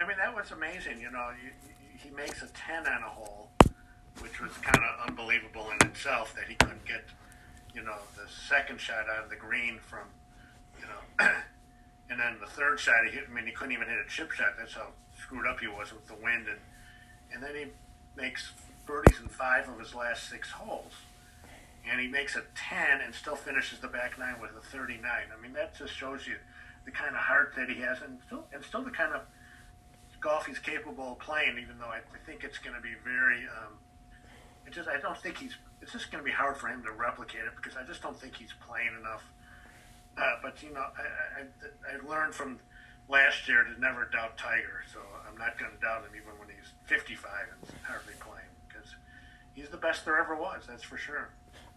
I 0.00 0.06
mean, 0.06 0.16
that 0.18 0.32
was 0.32 0.52
amazing. 0.52 1.00
You 1.00 1.10
know, 1.10 1.30
you, 1.42 1.50
you, 1.66 1.98
he 1.98 2.10
makes 2.10 2.40
a 2.40 2.46
10 2.54 2.86
on 2.86 3.02
a 3.02 3.08
hole, 3.08 3.50
which 4.20 4.40
was 4.40 4.52
kind 4.58 4.78
of 4.78 5.08
unbelievable 5.08 5.66
in 5.72 5.88
itself 5.88 6.36
that 6.36 6.44
he 6.48 6.54
couldn't 6.54 6.84
get, 6.84 7.02
you 7.74 7.82
know, 7.82 7.96
the 8.14 8.30
second 8.30 8.80
shot 8.80 9.06
out 9.10 9.24
of 9.24 9.30
the 9.30 9.36
green 9.36 9.80
from, 9.80 10.06
you 10.78 10.86
know, 10.86 11.28
and 12.10 12.20
then 12.20 12.36
the 12.40 12.46
third 12.46 12.78
shot, 12.78 12.94
he 13.06 13.10
hit, 13.10 13.24
I 13.28 13.34
mean, 13.34 13.44
he 13.44 13.50
couldn't 13.50 13.72
even 13.72 13.88
hit 13.88 13.96
a 13.98 14.08
chip 14.08 14.30
shot. 14.30 14.54
That's 14.56 14.74
how 14.74 14.92
screwed 15.26 15.46
up 15.46 15.58
he 15.58 15.66
was 15.66 15.92
with 15.92 16.06
the 16.06 16.14
wind. 16.14 16.46
And, 16.46 16.58
and 17.32 17.42
then 17.42 17.54
he 17.54 17.66
makes 18.16 18.52
birdies 18.86 19.18
in 19.20 19.28
five 19.28 19.68
of 19.68 19.78
his 19.78 19.94
last 19.94 20.30
six 20.30 20.50
holes. 20.50 20.92
And 21.88 22.00
he 22.00 22.08
makes 22.08 22.36
a 22.36 22.42
10 22.54 23.00
and 23.04 23.14
still 23.14 23.36
finishes 23.36 23.80
the 23.80 23.88
back 23.88 24.18
nine 24.18 24.40
with 24.40 24.50
a 24.56 24.60
39. 24.60 25.02
I 25.04 25.42
mean, 25.42 25.52
that 25.52 25.76
just 25.76 25.94
shows 25.94 26.26
you 26.26 26.36
the 26.84 26.90
kind 26.90 27.14
of 27.14 27.20
heart 27.20 27.54
that 27.56 27.68
he 27.68 27.80
has 27.82 27.98
and 28.02 28.18
still, 28.26 28.44
and 28.52 28.64
still 28.64 28.82
the 28.82 28.90
kind 28.90 29.12
of 29.12 29.22
golf 30.20 30.46
he's 30.46 30.58
capable 30.58 31.12
of 31.12 31.18
playing, 31.18 31.58
even 31.62 31.78
though 31.78 31.90
I, 31.90 31.98
I 31.98 32.18
think 32.24 32.42
it's 32.42 32.58
going 32.58 32.74
to 32.74 32.82
be 32.82 32.94
very. 33.04 33.46
Um, 33.46 33.78
it 34.66 34.72
just 34.72 34.88
I 34.88 34.98
don't 34.98 35.18
think 35.18 35.38
he's. 35.38 35.54
It's 35.82 35.92
just 35.92 36.10
going 36.10 36.22
to 36.22 36.24
be 36.24 36.32
hard 36.32 36.56
for 36.56 36.68
him 36.68 36.82
to 36.82 36.90
replicate 36.90 37.42
it 37.42 37.54
because 37.54 37.76
I 37.76 37.84
just 37.84 38.02
don't 38.02 38.18
think 38.18 38.34
he's 38.34 38.54
playing 38.66 38.90
enough. 38.98 39.22
Uh, 40.16 40.36
but 40.42 40.60
you 40.62 40.72
know, 40.72 40.80
I, 40.80 41.42
I, 41.42 41.94
I 41.94 42.08
learned 42.08 42.34
from 42.34 42.58
last 43.08 43.48
year 43.48 43.64
to 43.64 43.80
never 43.80 44.08
doubt 44.12 44.36
Tiger, 44.36 44.82
so 44.92 45.00
I'm 45.28 45.36
not 45.38 45.58
going 45.58 45.70
to 45.72 45.78
doubt 45.78 46.02
him 46.02 46.10
even 46.14 46.38
when 46.38 46.48
he's 46.48 46.72
55 46.86 47.30
and 47.50 47.70
hardly 47.82 48.14
playing 48.20 48.46
because 48.68 48.94
he's 49.54 49.68
the 49.68 49.76
best 49.76 50.04
there 50.04 50.18
ever 50.18 50.36
was. 50.36 50.64
That's 50.66 50.82
for 50.82 50.96
sure. 50.96 51.30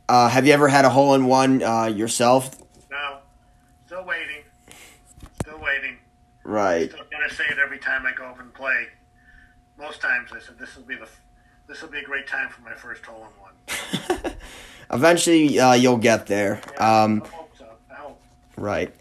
Uh, 0.07 0.27
have 0.29 0.45
you 0.45 0.53
ever 0.53 0.67
had 0.67 0.85
a 0.85 0.89
hole 0.89 1.13
in 1.13 1.25
one 1.25 1.61
uh, 1.61 1.85
yourself? 1.85 2.59
No, 2.89 3.19
still 3.85 4.05
waiting. 4.05 4.43
Still 5.41 5.59
waiting. 5.59 5.97
Right. 6.43 6.89
Still 6.89 7.05
gonna 7.11 7.29
say 7.31 7.43
it 7.51 7.59
every 7.63 7.77
time 7.77 8.05
I 8.07 8.13
go 8.13 8.25
up 8.25 8.39
and 8.39 8.51
play. 8.53 8.87
Most 9.77 10.01
times 10.01 10.31
I 10.33 10.39
said 10.39 10.57
this 10.57 10.75
will 10.75 10.83
be 10.83 10.95
the 10.95 11.07
this 11.67 11.83
will 11.83 11.89
be 11.89 11.99
a 11.99 12.03
great 12.03 12.27
time 12.27 12.49
for 12.49 12.61
my 12.61 12.73
first 12.73 13.05
hole 13.05 13.27
in 13.27 14.23
one. 14.23 14.33
Eventually, 14.91 15.59
uh, 15.59 15.73
you'll 15.73 15.97
get 15.97 16.25
there. 16.25 16.59
Um, 16.79 17.21
I 17.23 17.27
hope 17.27 17.51
so. 17.55 17.65
I 17.91 17.93
hope. 17.93 18.21
Right. 18.57 18.91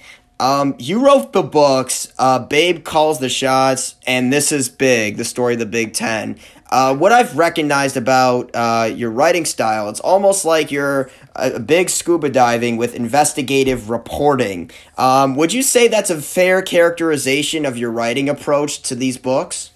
Um, 0.40 0.76
you 0.78 1.04
wrote 1.04 1.32
the 1.32 1.42
books, 1.42 2.12
uh, 2.16 2.38
Babe 2.38 2.84
Calls 2.84 3.18
the 3.18 3.28
Shots, 3.28 3.96
and 4.06 4.32
This 4.32 4.52
is 4.52 4.68
Big, 4.68 5.16
the 5.16 5.24
story 5.24 5.54
of 5.54 5.58
the 5.58 5.66
Big 5.66 5.94
Ten. 5.94 6.38
Uh, 6.70 6.94
what 6.94 7.10
I've 7.10 7.36
recognized 7.36 7.96
about 7.96 8.50
uh, 8.54 8.88
your 8.94 9.10
writing 9.10 9.44
style, 9.44 9.88
it's 9.88 9.98
almost 10.00 10.44
like 10.44 10.70
you're 10.70 11.10
a, 11.34 11.58
big 11.58 11.88
scuba 11.88 12.28
diving 12.28 12.76
with 12.76 12.94
investigative 12.94 13.90
reporting. 13.90 14.70
Um, 14.96 15.34
would 15.36 15.52
you 15.52 15.62
say 15.62 15.88
that's 15.88 16.10
a 16.10 16.20
fair 16.20 16.62
characterization 16.62 17.64
of 17.66 17.76
your 17.76 17.90
writing 17.90 18.28
approach 18.28 18.82
to 18.82 18.94
these 18.94 19.16
books? 19.16 19.72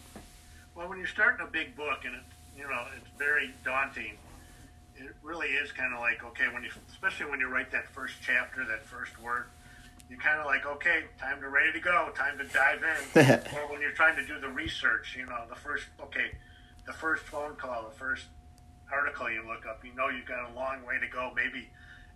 Well, 0.77 0.89
when 0.89 0.99
you're 0.99 1.07
starting 1.09 1.45
a 1.45 1.51
big 1.51 1.75
book 1.75 2.05
and 2.05 2.15
it, 2.15 2.23
you 2.57 2.69
know 2.69 2.85
it's 2.97 3.09
very 3.19 3.53
daunting, 3.65 4.13
it 4.97 5.17
really 5.23 5.49
is 5.49 5.73
kind 5.73 5.95
of 5.95 6.01
like 6.01 6.23
okay 6.25 6.53
when 6.53 6.63
you, 6.63 6.71
especially 6.91 7.31
when 7.31 7.41
you 7.41 7.49
write 7.49 7.73
that 7.73 7.89
first 7.89 8.15
chapter, 8.25 8.65
that 8.67 8.85
first 8.85 9.19
word, 9.21 9.47
you're 10.13 10.21
kind 10.21 10.39
of 10.39 10.45
like, 10.45 10.67
okay, 10.67 11.05
time 11.19 11.41
to 11.41 11.49
ready 11.49 11.73
to 11.73 11.81
go, 11.81 12.11
time 12.15 12.37
to 12.37 12.45
dive 12.45 12.85
in. 12.85 13.57
or 13.57 13.73
when 13.73 13.81
you're 13.81 13.97
trying 13.97 14.15
to 14.15 14.27
do 14.27 14.39
the 14.39 14.49
research, 14.49 15.17
you 15.17 15.25
know, 15.25 15.45
the 15.49 15.57
first, 15.57 15.87
okay, 16.03 16.37
the 16.85 16.93
first 16.93 17.23
phone 17.23 17.57
call, 17.57 17.89
the 17.89 17.97
first 17.97 18.27
article 18.93 19.31
you 19.33 19.43
look 19.49 19.65
up, 19.65 19.83
you 19.83 19.95
know 19.95 20.11
you've 20.11 20.29
got 20.29 20.51
a 20.51 20.53
long 20.53 20.85
way 20.85 21.01
to 21.01 21.09
go, 21.09 21.33
maybe 21.35 21.71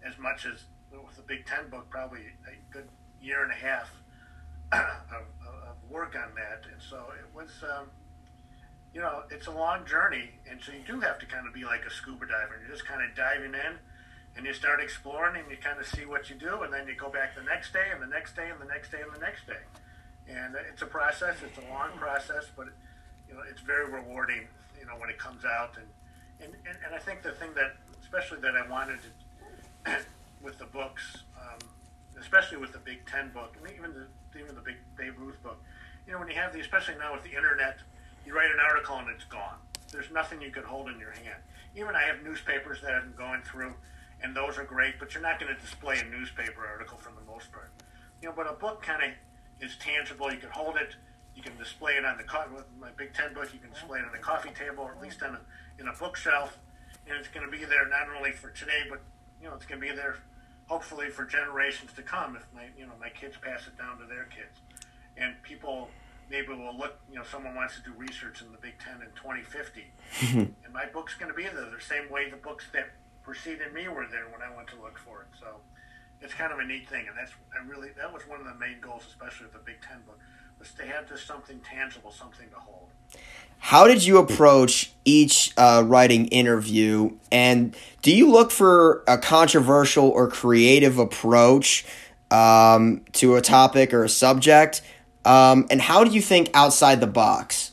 as 0.04 0.12
much 0.18 0.44
as 0.44 0.64
with 0.92 1.16
the 1.16 1.22
Big 1.22 1.46
Ten 1.46 1.70
book, 1.70 1.88
probably 1.88 2.20
a 2.20 2.52
good 2.70 2.86
year 3.18 3.42
and 3.42 3.50
a 3.50 3.54
half 3.54 3.88
of, 4.72 5.24
of 5.48 5.76
work 5.88 6.14
on 6.14 6.34
that. 6.34 6.68
And 6.70 6.82
so 6.82 6.96
it 7.18 7.34
was, 7.34 7.48
um, 7.64 7.88
you 8.92 9.00
know, 9.00 9.22
it's 9.30 9.46
a 9.46 9.52
long 9.52 9.86
journey. 9.86 10.32
And 10.50 10.60
so 10.62 10.72
you 10.72 10.84
do 10.86 11.00
have 11.00 11.18
to 11.20 11.26
kind 11.26 11.48
of 11.48 11.54
be 11.54 11.64
like 11.64 11.86
a 11.86 11.90
scuba 11.90 12.26
diver. 12.26 12.60
You're 12.60 12.76
just 12.76 12.86
kind 12.86 13.00
of 13.00 13.16
diving 13.16 13.54
in 13.54 13.78
and 14.36 14.44
you 14.44 14.52
start 14.52 14.80
exploring 14.80 15.40
and 15.40 15.50
you 15.50 15.56
kind 15.56 15.80
of 15.80 15.86
see 15.86 16.04
what 16.04 16.28
you 16.28 16.36
do. 16.36 16.62
And 16.62 16.72
then 16.72 16.86
you 16.86 16.94
go 16.94 17.08
back 17.08 17.34
the 17.34 17.42
next 17.42 17.72
day 17.72 17.88
and 17.92 18.02
the 18.02 18.06
next 18.06 18.36
day 18.36 18.50
and 18.50 18.60
the 18.60 18.66
next 18.66 18.90
day 18.90 19.00
and 19.00 19.12
the 19.14 19.20
next 19.20 19.46
day. 19.46 19.62
And 20.28 20.54
it's 20.70 20.82
a 20.82 20.86
process. 20.86 21.36
It's 21.42 21.58
a 21.58 21.72
long 21.72 21.90
process, 21.96 22.50
but, 22.56 22.66
you 23.28 23.34
know, 23.34 23.40
it's 23.48 23.62
very 23.62 23.90
rewarding, 23.90 24.46
you 24.78 24.86
know, 24.86 24.94
when 24.98 25.08
it 25.08 25.18
comes 25.18 25.44
out. 25.44 25.76
And, 25.76 25.86
and, 26.40 26.52
and, 26.68 26.76
and 26.84 26.94
I 26.94 26.98
think 26.98 27.22
the 27.22 27.32
thing 27.32 27.50
that, 27.54 27.76
especially 28.02 28.40
that 28.40 28.54
I 28.54 28.68
wanted 28.68 28.98
to, 29.02 29.96
with 30.42 30.58
the 30.58 30.66
books, 30.66 31.22
um, 31.40 31.58
especially 32.20 32.58
with 32.58 32.72
the 32.72 32.78
Big 32.78 33.06
Ten 33.06 33.30
book, 33.32 33.56
and 33.60 33.72
even 33.72 33.94
the 33.94 34.06
even 34.38 34.54
the 34.54 34.60
Big 34.60 34.76
Babe 34.98 35.14
Ruth 35.18 35.42
book, 35.42 35.56
you 36.06 36.12
know, 36.12 36.18
when 36.18 36.28
you 36.28 36.34
have 36.34 36.52
the, 36.52 36.60
especially 36.60 36.94
now 36.98 37.14
with 37.14 37.24
the 37.24 37.32
internet, 37.32 37.78
you 38.26 38.36
write 38.36 38.50
an 38.50 38.60
article 38.60 38.96
and 38.96 39.08
it's 39.08 39.24
gone. 39.24 39.56
There's 39.92 40.10
nothing 40.10 40.42
you 40.42 40.50
could 40.50 40.64
hold 40.64 40.88
in 40.88 40.98
your 40.98 41.12
hand. 41.12 41.40
Even 41.74 41.96
I 41.96 42.02
have 42.02 42.22
newspapers 42.22 42.80
that 42.82 43.02
been 43.02 43.14
going 43.16 43.42
through, 43.42 43.74
and 44.22 44.34
those 44.34 44.58
are 44.58 44.64
great, 44.64 44.98
but 44.98 45.14
you're 45.14 45.22
not 45.22 45.38
going 45.38 45.54
to 45.54 45.60
display 45.60 45.98
a 45.98 46.04
newspaper 46.04 46.66
article 46.66 46.98
for 46.98 47.10
the 47.10 47.24
most 47.30 47.52
part. 47.52 47.70
You 48.22 48.28
know, 48.28 48.34
but 48.34 48.48
a 48.48 48.54
book 48.54 48.82
kind 48.82 49.02
of 49.02 49.10
is 49.60 49.76
tangible. 49.76 50.32
You 50.32 50.38
can 50.38 50.50
hold 50.50 50.76
it. 50.76 50.96
You 51.34 51.42
can 51.42 51.56
display 51.58 51.92
it 51.92 52.04
on 52.04 52.16
the 52.16 52.24
co- 52.24 52.48
with 52.54 52.64
my 52.80 52.88
Big 52.96 53.12
Ten 53.12 53.34
book. 53.34 53.52
You 53.52 53.60
can 53.60 53.70
display 53.70 53.98
it 53.98 54.04
on 54.04 54.12
the 54.12 54.18
coffee 54.18 54.50
table, 54.50 54.84
or 54.84 54.92
at 54.92 55.02
least 55.02 55.22
on 55.22 55.34
a, 55.34 55.40
in 55.80 55.88
a 55.88 55.92
bookshelf, 55.92 56.58
and 57.06 57.16
it's 57.18 57.28
going 57.28 57.44
to 57.44 57.52
be 57.52 57.64
there 57.64 57.86
not 57.88 58.08
only 58.16 58.32
for 58.32 58.50
today, 58.50 58.84
but 58.88 59.00
you 59.42 59.48
know, 59.48 59.54
it's 59.54 59.66
going 59.66 59.80
to 59.80 59.86
be 59.86 59.94
there 59.94 60.16
hopefully 60.66 61.10
for 61.10 61.24
generations 61.24 61.92
to 61.94 62.02
come 62.02 62.36
if 62.36 62.44
my 62.54 62.64
you 62.78 62.86
know 62.86 62.92
my 63.00 63.08
kids 63.08 63.36
pass 63.40 63.66
it 63.66 63.78
down 63.78 63.98
to 63.98 64.06
their 64.06 64.24
kids 64.24 64.58
and 65.16 65.40
people 65.42 65.88
maybe 66.28 66.48
will 66.48 66.76
look 66.76 66.98
you 67.10 67.16
know 67.16 67.24
someone 67.24 67.54
wants 67.54 67.76
to 67.76 67.82
do 67.82 67.92
research 67.96 68.42
in 68.42 68.50
the 68.52 68.58
big 68.58 68.74
ten 68.78 69.00
in 69.00 69.08
2050 69.14 69.84
and 70.64 70.72
my 70.72 70.84
book's 70.86 71.14
going 71.14 71.30
to 71.30 71.36
be 71.36 71.44
there 71.44 71.70
the 71.70 71.80
same 71.80 72.10
way 72.10 72.28
the 72.28 72.36
books 72.36 72.66
that 72.72 72.90
preceded 73.26 73.74
me 73.74 73.88
were 73.90 74.06
there 74.06 74.30
when 74.30 74.40
i 74.40 74.54
went 74.54 74.68
to 74.68 74.78
look 74.78 74.96
for 74.96 75.26
it 75.26 75.30
so 75.34 75.58
it's 76.22 76.32
kind 76.32 76.52
of 76.52 76.58
a 76.60 76.64
neat 76.64 76.88
thing 76.88 77.04
and 77.08 77.16
that's 77.18 77.32
i 77.58 77.66
really 77.66 77.90
that 77.98 78.06
was 78.12 78.22
one 78.30 78.38
of 78.38 78.46
the 78.46 78.54
main 78.54 78.78
goals 78.80 79.02
especially 79.10 79.50
with 79.50 79.52
the 79.58 79.66
big 79.66 79.82
ten 79.82 79.98
book 80.06 80.18
was 80.58 80.70
to 80.72 80.86
have 80.86 81.08
just 81.08 81.26
something 81.26 81.58
tangible 81.66 82.12
something 82.12 82.48
to 82.50 82.56
hold 82.56 82.88
how 83.58 83.86
did 83.86 84.04
you 84.04 84.18
approach 84.18 84.92
each 85.04 85.52
uh, 85.56 85.82
writing 85.84 86.28
interview? 86.28 87.10
And 87.32 87.74
do 88.02 88.14
you 88.14 88.30
look 88.30 88.50
for 88.50 89.02
a 89.08 89.18
controversial 89.18 90.08
or 90.08 90.28
creative 90.28 90.98
approach 90.98 91.84
um, 92.30 93.02
to 93.14 93.36
a 93.36 93.40
topic 93.40 93.92
or 93.92 94.04
a 94.04 94.08
subject? 94.08 94.82
Um, 95.24 95.66
and 95.70 95.80
how 95.80 96.04
do 96.04 96.12
you 96.12 96.22
think 96.22 96.50
outside 96.54 97.00
the 97.00 97.08
box? 97.08 97.72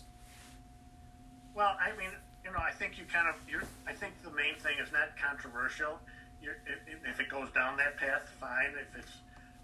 Well, 1.53 1.77
I 1.79 1.95
mean, 1.97 2.09
you 2.43 2.51
know, 2.51 2.57
I 2.59 2.71
think 2.71 2.97
you 2.97 3.03
kind 3.05 3.27
of, 3.27 3.35
you're, 3.47 3.63
I 3.87 3.93
think 3.93 4.13
the 4.23 4.31
main 4.31 4.55
thing 4.55 4.77
is 4.81 4.91
not 4.91 5.09
controversial. 5.21 5.99
You're, 6.41 6.55
if, 6.87 7.07
if 7.07 7.19
it 7.19 7.29
goes 7.29 7.49
down 7.63 7.77
that 7.77 7.97
path, 7.97 8.29
fine. 8.39 8.75
If 8.75 8.99
it's, 8.99 9.11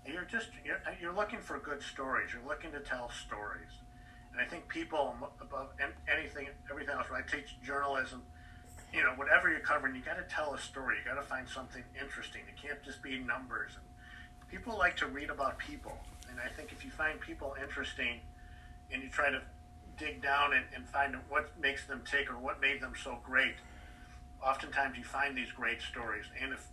you're 0.05 0.23
just, 0.23 0.47
you're, 0.63 0.79
you're 1.01 1.13
looking 1.13 1.39
for 1.39 1.59
good 1.59 1.81
stories. 1.81 2.29
You're 2.33 2.47
looking 2.47 2.71
to 2.71 2.79
tell 2.79 3.11
stories. 3.11 3.71
And 4.31 4.41
I 4.41 4.45
think 4.45 4.67
people 4.69 5.15
above 5.41 5.69
anything, 6.07 6.47
everything 6.71 6.95
else, 6.95 7.09
when 7.09 7.21
I 7.21 7.25
teach 7.27 7.57
journalism, 7.61 8.23
you 8.93 9.03
know, 9.03 9.11
whatever 9.17 9.49
you're 9.49 9.59
covering, 9.59 9.95
you 9.95 10.01
got 10.01 10.17
to 10.17 10.33
tell 10.33 10.53
a 10.53 10.59
story. 10.59 10.95
You 10.97 11.11
got 11.11 11.21
to 11.21 11.27
find 11.27 11.47
something 11.47 11.83
interesting. 11.99 12.41
It 12.47 12.55
can't 12.61 12.81
just 12.83 13.03
be 13.03 13.19
numbers. 13.19 13.71
And 13.75 14.49
people 14.49 14.77
like 14.77 14.95
to 14.97 15.07
read 15.07 15.29
about 15.29 15.57
people. 15.57 15.97
And 16.29 16.39
I 16.39 16.47
think 16.55 16.71
if 16.71 16.85
you 16.85 16.91
find 16.91 17.19
people 17.19 17.55
interesting 17.61 18.21
and 18.93 19.03
you 19.03 19.09
try 19.09 19.29
to 19.29 19.41
dig 19.97 20.23
down 20.23 20.53
and, 20.53 20.63
and 20.73 20.87
find 20.87 21.15
what 21.27 21.51
makes 21.59 21.85
them 21.85 22.01
tick 22.09 22.31
or 22.31 22.37
what 22.37 22.61
made 22.61 22.81
them 22.81 22.93
so 23.03 23.19
great, 23.23 23.55
oftentimes 24.41 24.97
you 24.97 25.03
find 25.03 25.35
these 25.37 25.51
great 25.51 25.81
stories. 25.81 26.25
And 26.41 26.53
if, 26.53 26.65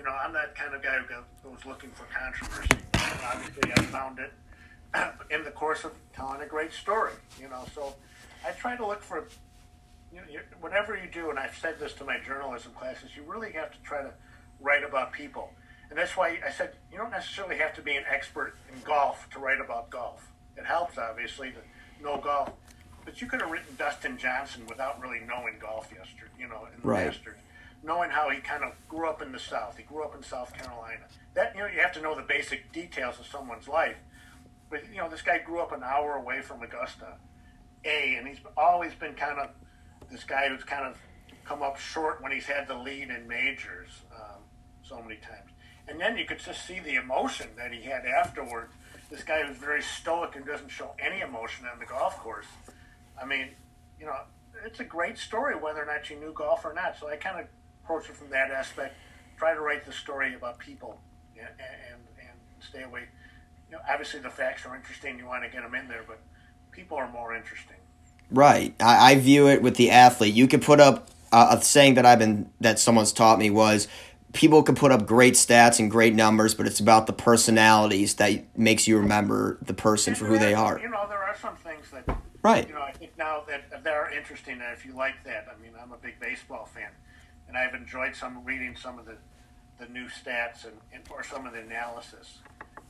you 0.00 0.06
know, 0.06 0.12
I'm 0.12 0.32
that 0.32 0.54
kind 0.54 0.74
of 0.74 0.82
guy 0.82 0.96
who 0.96 1.50
goes 1.50 1.66
looking 1.66 1.90
for 1.90 2.04
controversy. 2.04 2.82
And 2.94 3.20
Obviously, 3.34 3.70
I 3.72 3.82
found 3.82 4.18
it 4.18 4.32
in 5.30 5.44
the 5.44 5.50
course 5.50 5.84
of 5.84 5.92
telling 6.14 6.40
a 6.40 6.46
great 6.46 6.72
story. 6.72 7.12
You 7.38 7.50
know, 7.50 7.66
so 7.74 7.94
I 8.46 8.52
try 8.52 8.76
to 8.76 8.86
look 8.86 9.02
for 9.02 9.28
you 10.10 10.20
know, 10.20 10.40
whatever 10.62 10.96
you 10.96 11.06
do, 11.12 11.28
and 11.28 11.38
I've 11.38 11.54
said 11.54 11.78
this 11.78 11.92
to 11.94 12.04
my 12.04 12.18
journalism 12.18 12.72
classes, 12.72 13.10
you 13.14 13.24
really 13.24 13.52
have 13.52 13.72
to 13.72 13.78
try 13.82 14.00
to 14.00 14.10
write 14.58 14.84
about 14.84 15.12
people. 15.12 15.50
And 15.90 15.98
that's 15.98 16.16
why 16.16 16.38
I 16.46 16.50
said 16.50 16.72
you 16.90 16.96
don't 16.96 17.10
necessarily 17.10 17.58
have 17.58 17.74
to 17.74 17.82
be 17.82 17.94
an 17.94 18.04
expert 18.10 18.56
in 18.72 18.80
golf 18.82 19.28
to 19.32 19.38
write 19.38 19.60
about 19.60 19.90
golf. 19.90 20.26
It 20.56 20.64
helps, 20.64 20.96
obviously, 20.96 21.50
to 21.50 22.02
know 22.02 22.16
golf. 22.16 22.48
But 23.04 23.20
you 23.20 23.26
could 23.26 23.42
have 23.42 23.50
written 23.50 23.76
Dustin 23.76 24.16
Johnson 24.16 24.64
without 24.66 24.98
really 25.00 25.20
knowing 25.28 25.58
golf 25.60 25.90
yesterday, 25.94 26.30
you 26.38 26.48
know, 26.48 26.66
in 26.72 26.80
the 26.80 26.88
right. 26.88 27.06
Masters. 27.06 27.36
Knowing 27.82 28.10
how 28.10 28.28
he 28.28 28.40
kind 28.40 28.62
of 28.62 28.72
grew 28.88 29.08
up 29.08 29.22
in 29.22 29.32
the 29.32 29.38
South. 29.38 29.76
He 29.76 29.82
grew 29.82 30.04
up 30.04 30.14
in 30.14 30.22
South 30.22 30.52
Carolina. 30.52 31.04
That, 31.34 31.54
you 31.54 31.62
know, 31.62 31.66
you 31.66 31.80
have 31.80 31.92
to 31.92 32.02
know 32.02 32.14
the 32.14 32.22
basic 32.22 32.72
details 32.72 33.18
of 33.18 33.26
someone's 33.26 33.68
life. 33.68 33.96
But 34.70 34.82
you 34.90 34.98
know, 34.98 35.08
this 35.08 35.22
guy 35.22 35.38
grew 35.38 35.60
up 35.60 35.72
an 35.72 35.82
hour 35.82 36.14
away 36.14 36.42
from 36.42 36.62
Augusta, 36.62 37.16
A, 37.84 38.14
and 38.16 38.26
he's 38.28 38.38
always 38.56 38.94
been 38.94 39.14
kind 39.14 39.38
of 39.38 39.50
this 40.10 40.24
guy 40.24 40.48
who's 40.48 40.62
kind 40.62 40.86
of 40.86 40.96
come 41.44 41.62
up 41.62 41.78
short 41.78 42.22
when 42.22 42.30
he's 42.30 42.46
had 42.46 42.68
the 42.68 42.74
lead 42.74 43.10
in 43.10 43.26
majors 43.26 43.88
um, 44.14 44.40
so 44.82 45.02
many 45.02 45.16
times. 45.16 45.50
And 45.88 46.00
then 46.00 46.16
you 46.16 46.24
could 46.24 46.38
just 46.38 46.64
see 46.66 46.78
the 46.78 46.94
emotion 46.94 47.48
that 47.56 47.72
he 47.72 47.82
had 47.82 48.06
afterward. 48.06 48.68
This 49.10 49.24
guy 49.24 49.42
who's 49.42 49.56
very 49.56 49.82
stoic 49.82 50.36
and 50.36 50.46
doesn't 50.46 50.68
show 50.68 50.92
any 51.04 51.20
emotion 51.20 51.66
on 51.66 51.80
the 51.80 51.86
golf 51.86 52.16
course. 52.18 52.46
I 53.20 53.26
mean, 53.26 53.48
you 53.98 54.06
know, 54.06 54.16
it's 54.64 54.78
a 54.78 54.84
great 54.84 55.18
story 55.18 55.56
whether 55.56 55.82
or 55.82 55.86
not 55.86 56.08
you 56.08 56.20
knew 56.20 56.32
golf 56.32 56.64
or 56.64 56.72
not. 56.72 56.96
So 57.00 57.08
I 57.08 57.16
kind 57.16 57.40
of 57.40 57.46
approach 57.90 58.10
it 58.10 58.16
from 58.16 58.30
that 58.30 58.50
aspect. 58.50 58.96
Try 59.38 59.54
to 59.54 59.60
write 59.60 59.84
the 59.84 59.92
story 59.92 60.34
about 60.34 60.58
people 60.58 61.00
and, 61.38 61.48
and, 61.48 62.00
and 62.20 62.38
stay 62.60 62.82
away 62.82 63.08
you 63.70 63.76
know, 63.76 63.82
obviously 63.88 64.20
the 64.20 64.30
facts 64.30 64.66
are 64.66 64.74
interesting. 64.74 65.18
You 65.18 65.26
want 65.26 65.44
to 65.44 65.50
get 65.50 65.62
them 65.62 65.74
in 65.74 65.88
there, 65.88 66.02
but 66.06 66.18
people 66.72 66.96
are 66.96 67.08
more 67.10 67.34
interesting. 67.34 67.76
Right. 68.30 68.74
I, 68.80 69.12
I 69.12 69.14
view 69.16 69.48
it 69.48 69.62
with 69.62 69.76
the 69.76 69.90
athlete. 69.90 70.34
You 70.34 70.48
could 70.48 70.62
put 70.62 70.80
up 70.80 71.08
uh, 71.32 71.56
a 71.58 71.62
saying 71.62 71.94
that 71.94 72.04
I've 72.04 72.18
been 72.18 72.50
that 72.60 72.78
someone's 72.78 73.12
taught 73.12 73.38
me 73.38 73.50
was 73.50 73.86
people 74.32 74.62
can 74.62 74.74
put 74.74 74.90
up 74.90 75.06
great 75.06 75.34
stats 75.34 75.78
and 75.78 75.90
great 75.90 76.14
numbers, 76.14 76.54
but 76.54 76.66
it's 76.66 76.80
about 76.80 77.06
the 77.06 77.12
personalities 77.12 78.14
that 78.14 78.44
makes 78.58 78.88
you 78.88 78.98
remember 78.98 79.58
the 79.62 79.74
person 79.74 80.12
and 80.12 80.18
for 80.18 80.26
who 80.26 80.38
they 80.38 80.54
are. 80.54 80.78
You 80.80 80.88
know, 80.88 81.06
there 81.08 81.22
are 81.22 81.36
some 81.40 81.56
things 81.56 81.90
that 81.92 82.18
right. 82.42 82.66
You 82.66 82.74
know, 82.74 82.82
I 82.82 82.92
think 82.92 83.16
now 83.16 83.44
that 83.48 83.84
that 83.84 83.94
are 83.94 84.10
interesting. 84.10 84.54
And 84.54 84.72
if 84.72 84.84
you 84.84 84.94
like 84.94 85.22
that, 85.24 85.46
I 85.48 85.60
mean, 85.62 85.72
I'm 85.80 85.92
a 85.92 85.96
big 85.96 86.18
baseball 86.18 86.66
fan, 86.66 86.90
and 87.50 87.58
I've 87.58 87.74
enjoyed 87.74 88.14
some 88.14 88.44
reading 88.44 88.76
some 88.76 88.98
of 88.98 89.06
the 89.06 89.16
the 89.80 89.86
new 89.92 90.06
stats 90.06 90.64
and, 90.64 90.74
and 90.92 91.02
or 91.10 91.24
some 91.24 91.46
of 91.46 91.52
the 91.52 91.60
analysis. 91.60 92.38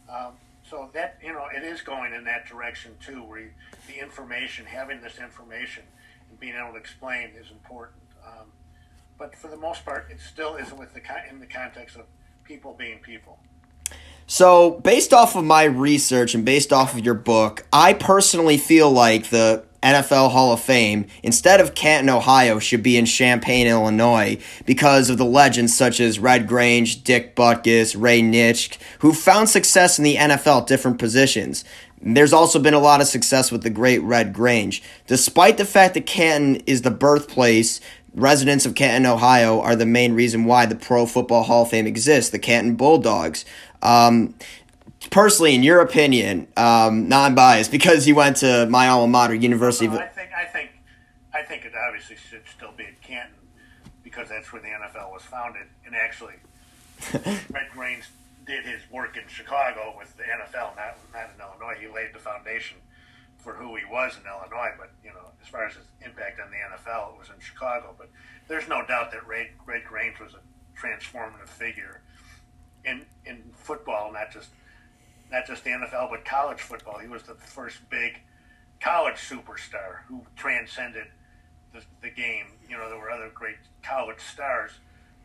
Um, 0.08 0.34
so 0.68 0.90
that 0.92 1.18
you 1.24 1.32
know, 1.32 1.46
it 1.54 1.64
is 1.64 1.80
going 1.80 2.12
in 2.12 2.24
that 2.24 2.46
direction 2.46 2.92
too, 3.04 3.22
where 3.22 3.40
you, 3.40 3.50
the 3.88 3.98
information, 3.98 4.66
having 4.66 5.00
this 5.00 5.18
information, 5.18 5.84
and 6.28 6.38
being 6.38 6.54
able 6.60 6.72
to 6.72 6.78
explain 6.78 7.30
is 7.40 7.50
important. 7.50 8.02
Um, 8.24 8.52
but 9.18 9.34
for 9.34 9.48
the 9.48 9.56
most 9.56 9.84
part, 9.84 10.08
it 10.10 10.20
still 10.20 10.56
isn't 10.56 10.78
with 10.78 10.92
the 10.92 11.00
in 11.30 11.40
the 11.40 11.46
context 11.46 11.96
of 11.96 12.04
people 12.44 12.74
being 12.78 12.98
people. 12.98 13.38
So, 14.26 14.78
based 14.80 15.12
off 15.12 15.34
of 15.34 15.44
my 15.44 15.64
research 15.64 16.34
and 16.34 16.44
based 16.44 16.72
off 16.72 16.94
of 16.94 17.04
your 17.04 17.14
book, 17.14 17.66
I 17.72 17.94
personally 17.94 18.58
feel 18.58 18.90
like 18.90 19.30
the 19.30 19.64
NFL 19.82 20.30
Hall 20.30 20.52
of 20.52 20.60
Fame, 20.60 21.06
instead 21.22 21.60
of 21.60 21.74
Canton, 21.74 22.10
Ohio, 22.10 22.58
should 22.58 22.82
be 22.82 22.96
in 22.96 23.06
Champaign, 23.06 23.66
Illinois, 23.66 24.38
because 24.66 25.08
of 25.08 25.18
the 25.18 25.24
legends 25.24 25.76
such 25.76 26.00
as 26.00 26.18
Red 26.18 26.46
Grange, 26.46 27.02
Dick 27.02 27.34
Butkus, 27.34 28.00
Ray 28.00 28.20
Nitschke, 28.20 28.78
who 28.98 29.12
found 29.12 29.48
success 29.48 29.98
in 29.98 30.04
the 30.04 30.16
NFL 30.16 30.62
at 30.62 30.66
different 30.66 30.98
positions. 30.98 31.64
There's 32.02 32.32
also 32.32 32.58
been 32.58 32.74
a 32.74 32.78
lot 32.78 33.00
of 33.00 33.06
success 33.06 33.52
with 33.52 33.62
the 33.62 33.70
great 33.70 34.02
Red 34.02 34.32
Grange. 34.32 34.82
Despite 35.06 35.58
the 35.58 35.66
fact 35.66 35.94
that 35.94 36.06
Canton 36.06 36.56
is 36.66 36.82
the 36.82 36.90
birthplace, 36.90 37.80
residents 38.14 38.64
of 38.66 38.74
Canton, 38.74 39.10
Ohio 39.10 39.60
are 39.60 39.76
the 39.76 39.86
main 39.86 40.14
reason 40.14 40.44
why 40.44 40.66
the 40.66 40.76
Pro 40.76 41.06
Football 41.06 41.42
Hall 41.42 41.62
of 41.62 41.70
Fame 41.70 41.86
exists, 41.86 42.30
the 42.30 42.38
Canton 42.38 42.74
Bulldogs. 42.74 43.44
Um, 43.82 44.34
personally, 45.10 45.54
in 45.54 45.62
your 45.62 45.80
opinion, 45.80 46.48
um, 46.56 47.08
non-biased, 47.08 47.70
because 47.70 48.06
you 48.06 48.14
went 48.14 48.38
to 48.38 48.66
my 48.66 48.88
alma 48.88 49.08
mater, 49.08 49.34
University 49.34 49.88
well, 49.88 49.98
of. 49.98 50.02
I 50.02 50.06
think 50.06 50.30
I 50.32 50.44
think 50.44 50.70
I 51.34 51.42
think 51.42 51.64
it 51.64 51.72
obviously 51.76 52.16
should 52.16 52.46
still 52.48 52.72
be 52.76 52.84
at 52.84 53.00
Canton 53.02 53.34
because 54.02 54.28
that's 54.28 54.52
where 54.52 54.62
the 54.62 54.68
NFL 54.68 55.12
was 55.12 55.22
founded, 55.22 55.66
and 55.84 55.94
actually, 55.94 56.34
Red 57.50 57.68
Grange 57.72 58.04
did 58.46 58.64
his 58.64 58.80
work 58.90 59.16
in 59.16 59.22
Chicago 59.28 59.94
with 59.96 60.16
the 60.16 60.24
NFL, 60.24 60.76
not 60.76 60.96
not 61.12 61.30
in 61.34 61.40
Illinois. 61.40 61.78
He 61.80 61.86
laid 61.86 62.12
the 62.14 62.18
foundation 62.18 62.78
for 63.38 63.54
who 63.54 63.76
he 63.76 63.84
was 63.84 64.16
in 64.16 64.26
Illinois, 64.26 64.72
but 64.78 64.90
you 65.02 65.10
know, 65.10 65.30
as 65.42 65.48
far 65.48 65.66
as 65.66 65.74
his 65.74 65.86
impact 66.04 66.40
on 66.40 66.50
the 66.50 66.56
NFL, 66.56 67.14
it 67.14 67.18
was 67.18 67.28
in 67.28 67.40
Chicago. 67.40 67.94
But 67.96 68.10
there's 68.48 68.68
no 68.68 68.84
doubt 68.86 69.10
that 69.12 69.26
Red 69.26 69.48
Ray 69.66 69.82
Grange 69.82 70.18
was 70.20 70.34
a 70.34 70.42
transformative 70.78 71.48
figure 71.48 72.00
in 72.84 73.04
in 73.24 73.42
football, 73.54 74.12
not 74.12 74.32
just 74.32 74.48
not 75.30 75.46
just 75.46 75.64
the 75.64 75.70
NFL, 75.70 76.10
but 76.10 76.24
college 76.24 76.60
football. 76.60 76.98
He 76.98 77.08
was 77.08 77.22
the 77.22 77.34
first 77.34 77.78
big 77.88 78.20
college 78.80 79.16
superstar 79.16 80.04
who 80.08 80.22
transcended 80.36 81.06
the, 81.72 81.82
the 82.02 82.10
game. 82.10 82.46
You 82.68 82.76
know, 82.76 82.88
there 82.88 82.98
were 82.98 83.10
other 83.10 83.30
great 83.32 83.56
college 83.82 84.20
stars, 84.20 84.72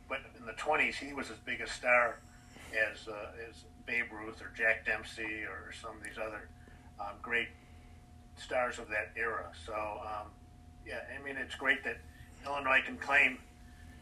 but 0.07 0.19
in 0.37 0.45
the 0.45 0.53
20s, 0.53 0.95
he 0.95 1.13
was 1.13 1.29
as 1.31 1.37
big 1.37 1.61
a 1.61 1.67
star 1.67 2.19
as 2.71 3.07
uh, 3.07 3.31
as 3.49 3.63
Babe 3.85 4.05
Ruth 4.11 4.41
or 4.41 4.51
Jack 4.55 4.85
Dempsey 4.85 5.43
or 5.43 5.71
some 5.81 5.97
of 5.97 6.03
these 6.03 6.17
other 6.17 6.49
um, 6.99 7.15
great 7.21 7.47
stars 8.37 8.79
of 8.79 8.87
that 8.89 9.11
era. 9.15 9.51
So, 9.65 9.73
um, 9.73 10.31
yeah, 10.85 10.99
I 11.17 11.23
mean, 11.23 11.37
it's 11.37 11.55
great 11.55 11.83
that 11.83 11.97
Illinois 12.45 12.81
can 12.85 12.97
claim. 12.97 13.39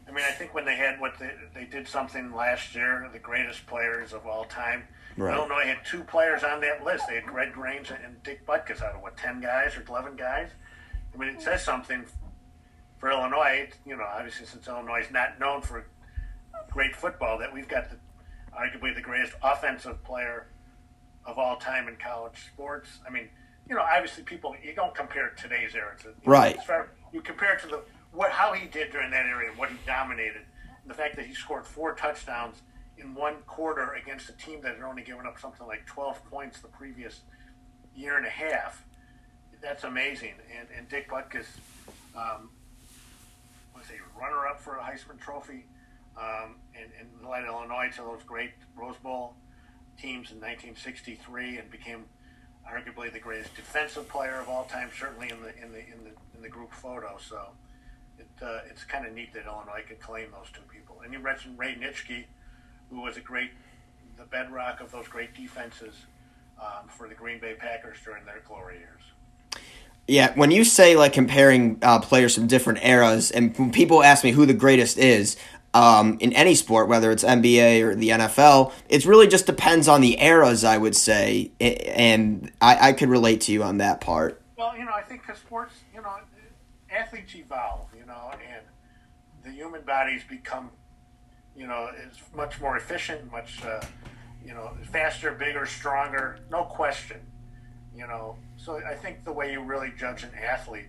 I 0.06 0.12
mean, 0.12 0.24
I 0.28 0.32
think 0.32 0.54
when 0.54 0.64
they 0.64 0.76
had 0.76 1.00
what 1.00 1.18
they, 1.18 1.30
they 1.54 1.64
did 1.64 1.88
something 1.88 2.34
last 2.34 2.74
year, 2.74 3.08
the 3.12 3.18
greatest 3.18 3.66
players 3.66 4.12
of 4.12 4.26
all 4.26 4.44
time. 4.44 4.84
Right. 5.16 5.36
Illinois 5.36 5.64
had 5.64 5.78
two 5.84 6.02
players 6.04 6.42
on 6.42 6.60
that 6.60 6.84
list. 6.84 7.04
They 7.08 7.14
had 7.14 7.30
Red 7.30 7.52
Grange 7.52 7.90
and 7.90 8.22
Dick 8.22 8.44
Butkus 8.46 8.82
out 8.82 8.94
of 8.94 9.02
what 9.02 9.16
ten 9.16 9.40
guys 9.40 9.76
or 9.76 9.84
eleven 9.88 10.16
guys. 10.16 10.50
I 11.14 11.16
mean, 11.16 11.28
it 11.30 11.40
says 11.40 11.64
something 11.64 12.04
for 12.98 13.10
Illinois. 13.10 13.70
You 13.86 13.96
know, 13.96 14.04
obviously 14.04 14.46
since 14.46 14.66
Illinois 14.66 15.00
is 15.00 15.10
not 15.10 15.38
known 15.38 15.62
for 15.62 15.86
great 16.70 16.96
football, 16.96 17.38
that 17.38 17.52
we've 17.52 17.68
got 17.68 17.90
the, 17.90 17.96
arguably 18.52 18.94
the 18.94 19.00
greatest 19.00 19.34
offensive 19.42 20.02
player 20.04 20.48
of 21.24 21.38
all 21.38 21.56
time 21.56 21.88
in 21.88 21.96
college 21.96 22.46
sports. 22.52 22.98
I 23.06 23.10
mean, 23.10 23.28
you 23.68 23.74
know, 23.74 23.82
obviously 23.82 24.24
people 24.24 24.54
you 24.62 24.74
don't 24.74 24.94
compare 24.94 25.30
today's 25.40 25.74
era 25.74 25.96
to 26.02 26.08
right. 26.26 26.58
Know, 26.68 26.84
you 27.12 27.20
compare 27.20 27.54
it 27.54 27.60
to 27.62 27.68
the 27.68 27.82
what 28.14 28.30
how 28.30 28.52
he 28.52 28.66
did 28.68 28.92
during 28.92 29.10
that 29.10 29.26
and 29.26 29.58
what 29.58 29.70
he 29.70 29.76
dominated, 29.86 30.42
the 30.86 30.94
fact 30.94 31.16
that 31.16 31.26
he 31.26 31.34
scored 31.34 31.66
four 31.66 31.94
touchdowns 31.94 32.62
in 32.96 33.14
one 33.14 33.36
quarter 33.46 33.94
against 33.94 34.28
a 34.28 34.32
team 34.32 34.60
that 34.62 34.76
had 34.76 34.84
only 34.84 35.02
given 35.02 35.26
up 35.26 35.38
something 35.38 35.66
like 35.66 35.84
12 35.86 36.24
points 36.30 36.60
the 36.60 36.68
previous 36.68 37.20
year 37.94 38.16
and 38.16 38.26
a 38.26 38.30
half. 38.30 38.84
That's 39.60 39.84
amazing. 39.84 40.34
And, 40.58 40.68
and 40.76 40.88
Dick 40.88 41.10
Butkus 41.10 41.46
um, 42.16 42.50
was 43.74 43.86
a 43.90 44.20
runner 44.20 44.46
up 44.46 44.60
for 44.60 44.76
a 44.76 44.82
Heisman 44.82 45.18
Trophy 45.18 45.64
um, 46.16 46.56
and, 46.78 46.90
and 47.00 47.28
led 47.28 47.44
Illinois 47.44 47.90
to 47.96 48.02
those 48.02 48.22
great 48.24 48.52
Rose 48.76 48.96
Bowl 49.02 49.34
teams 49.98 50.30
in 50.30 50.36
1963 50.36 51.58
and 51.58 51.70
became 51.70 52.04
arguably 52.70 53.12
the 53.12 53.18
greatest 53.18 53.54
defensive 53.56 54.08
player 54.08 54.38
of 54.40 54.48
all 54.48 54.64
time, 54.64 54.90
certainly 54.98 55.30
in 55.30 55.40
the 55.42 55.48
in 55.62 55.72
the 55.72 55.78
in 55.78 56.04
the 56.04 56.10
in 56.36 56.42
the 56.42 56.48
group 56.48 56.72
photo. 56.72 57.16
So 57.18 57.48
it, 58.18 58.26
uh, 58.42 58.60
it's 58.70 58.84
kind 58.84 59.06
of 59.06 59.12
neat 59.12 59.32
that 59.34 59.46
Illinois 59.46 59.82
could 59.86 60.00
claim 60.00 60.28
those 60.30 60.50
two 60.52 60.62
people. 60.72 61.00
And 61.04 61.12
you 61.12 61.18
mentioned 61.18 61.58
Ray 61.58 61.74
Nitschke, 61.74 62.24
who 62.90 63.00
was 63.00 63.16
a 63.16 63.20
great, 63.20 63.50
the 64.16 64.24
bedrock 64.24 64.80
of 64.80 64.90
those 64.92 65.08
great 65.08 65.34
defenses 65.34 65.94
um, 66.60 66.88
for 66.88 67.08
the 67.08 67.14
Green 67.14 67.40
Bay 67.40 67.54
Packers 67.54 67.96
during 68.04 68.24
their 68.24 68.42
glory 68.46 68.78
years. 68.78 69.62
Yeah, 70.06 70.34
when 70.34 70.50
you 70.50 70.64
say 70.64 70.96
like 70.96 71.14
comparing 71.14 71.78
uh, 71.80 71.98
players 71.98 72.34
from 72.34 72.46
different 72.46 72.84
eras, 72.84 73.30
and 73.30 73.56
when 73.56 73.72
people 73.72 74.02
ask 74.02 74.22
me 74.22 74.32
who 74.32 74.44
the 74.44 74.54
greatest 74.54 74.98
is, 74.98 75.36
um, 75.72 76.18
in 76.20 76.32
any 76.34 76.54
sport, 76.54 76.88
whether 76.88 77.10
it's 77.10 77.24
NBA 77.24 77.82
or 77.82 77.94
the 77.96 78.10
NFL, 78.10 78.72
it 78.88 79.04
really 79.04 79.26
just 79.26 79.46
depends 79.46 79.88
on 79.88 80.00
the 80.00 80.22
eras, 80.22 80.62
I 80.62 80.78
would 80.78 80.94
say, 80.94 81.50
and 81.60 82.52
I, 82.60 82.90
I 82.90 82.92
could 82.92 83.08
relate 83.08 83.40
to 83.42 83.52
you 83.52 83.64
on 83.64 83.78
that 83.78 84.00
part. 84.00 84.40
Well, 84.56 84.76
you 84.76 84.84
know, 84.84 84.92
I 84.94 85.02
think 85.02 85.22
because 85.22 85.40
sports, 85.40 85.74
you 85.92 86.00
know, 86.00 86.14
athletes 86.94 87.34
evolve, 87.34 87.88
you 87.98 88.06
know, 88.06 88.30
and 88.32 88.64
the 89.42 89.50
human 89.50 89.82
bodies 89.82 90.22
become, 90.28 90.70
you 91.56 91.66
know, 91.66 91.90
is 92.08 92.18
much 92.34 92.60
more 92.60 92.76
efficient, 92.76 93.30
much, 93.30 93.62
uh, 93.64 93.80
you 94.44 94.54
know, 94.54 94.72
faster, 94.90 95.32
bigger, 95.32 95.66
stronger, 95.66 96.38
no 96.50 96.64
question, 96.64 97.20
you 97.94 98.06
know. 98.06 98.36
So 98.56 98.76
I 98.76 98.94
think 98.94 99.24
the 99.24 99.32
way 99.32 99.52
you 99.52 99.60
really 99.60 99.92
judge 99.98 100.22
an 100.22 100.30
athlete 100.34 100.88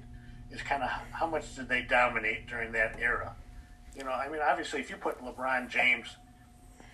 is 0.51 0.61
kind 0.61 0.83
of 0.83 0.89
how 1.11 1.27
much 1.27 1.55
did 1.55 1.67
they 1.67 1.81
dominate 1.81 2.47
during 2.47 2.71
that 2.73 2.99
era 2.99 3.35
you 3.95 4.03
know, 4.03 4.11
I 4.11 4.27
mean, 4.27 4.41
obviously, 4.45 4.81
if 4.81 4.89
you 4.89 4.97
put 4.97 5.23
LeBron 5.23 5.69
James 5.69 6.17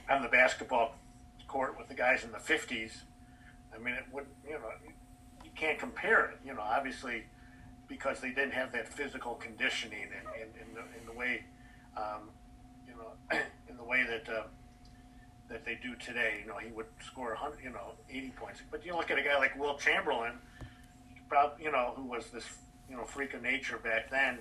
on 0.10 0.22
the 0.22 0.28
basketball 0.28 0.96
court 1.48 1.78
with 1.78 1.88
the 1.88 1.96
guys 1.96 2.24
in 2.24 2.32
the 2.32 2.38
50s, 2.38 2.92
I 3.74 3.80
mean, 3.80 3.96
it 3.96 4.06
would, 4.12 4.28
you 4.46 4.54
know, 4.54 4.70
you 5.44 5.50
can't 5.56 5.80
compare 5.80 6.26
it, 6.26 6.38
you 6.46 6.54
know, 6.54 6.62
obviously, 6.62 7.24
because 7.92 8.22
they 8.22 8.30
didn't 8.30 8.54
have 8.54 8.72
that 8.72 8.88
physical 8.88 9.36
conditioning 9.36 10.08
and, 10.18 10.54
the, 10.74 10.80
and 10.80 11.06
the 11.06 11.12
way, 11.12 11.44
um, 11.98 12.30
you 12.88 12.94
know, 12.94 13.12
in 13.70 13.76
the 13.76 13.84
way 13.84 14.06
that, 14.08 14.34
uh, 14.34 14.44
that 15.50 15.66
they 15.66 15.78
do 15.84 15.94
today. 15.96 16.40
You 16.42 16.48
know, 16.48 16.58
he 16.58 16.72
would 16.72 16.86
score 17.06 17.32
100, 17.32 17.62
you 17.62 17.70
know, 17.70 17.92
80 18.10 18.30
points. 18.30 18.62
But 18.72 18.86
you 18.86 18.96
look 18.96 19.12
at 19.12 19.20
a 19.20 19.22
guy 19.22 19.38
like 19.38 19.60
Wilt 19.60 19.82
Chamberlain, 19.82 20.36
probably, 21.28 21.66
you 21.66 21.72
know, 21.74 21.92
who 21.98 22.06
was 22.06 22.28
this, 22.28 22.46
you 22.90 22.96
know, 22.96 23.04
freak 23.04 23.34
of 23.34 23.42
nature 23.42 23.78
back 23.78 24.10
then 24.10 24.40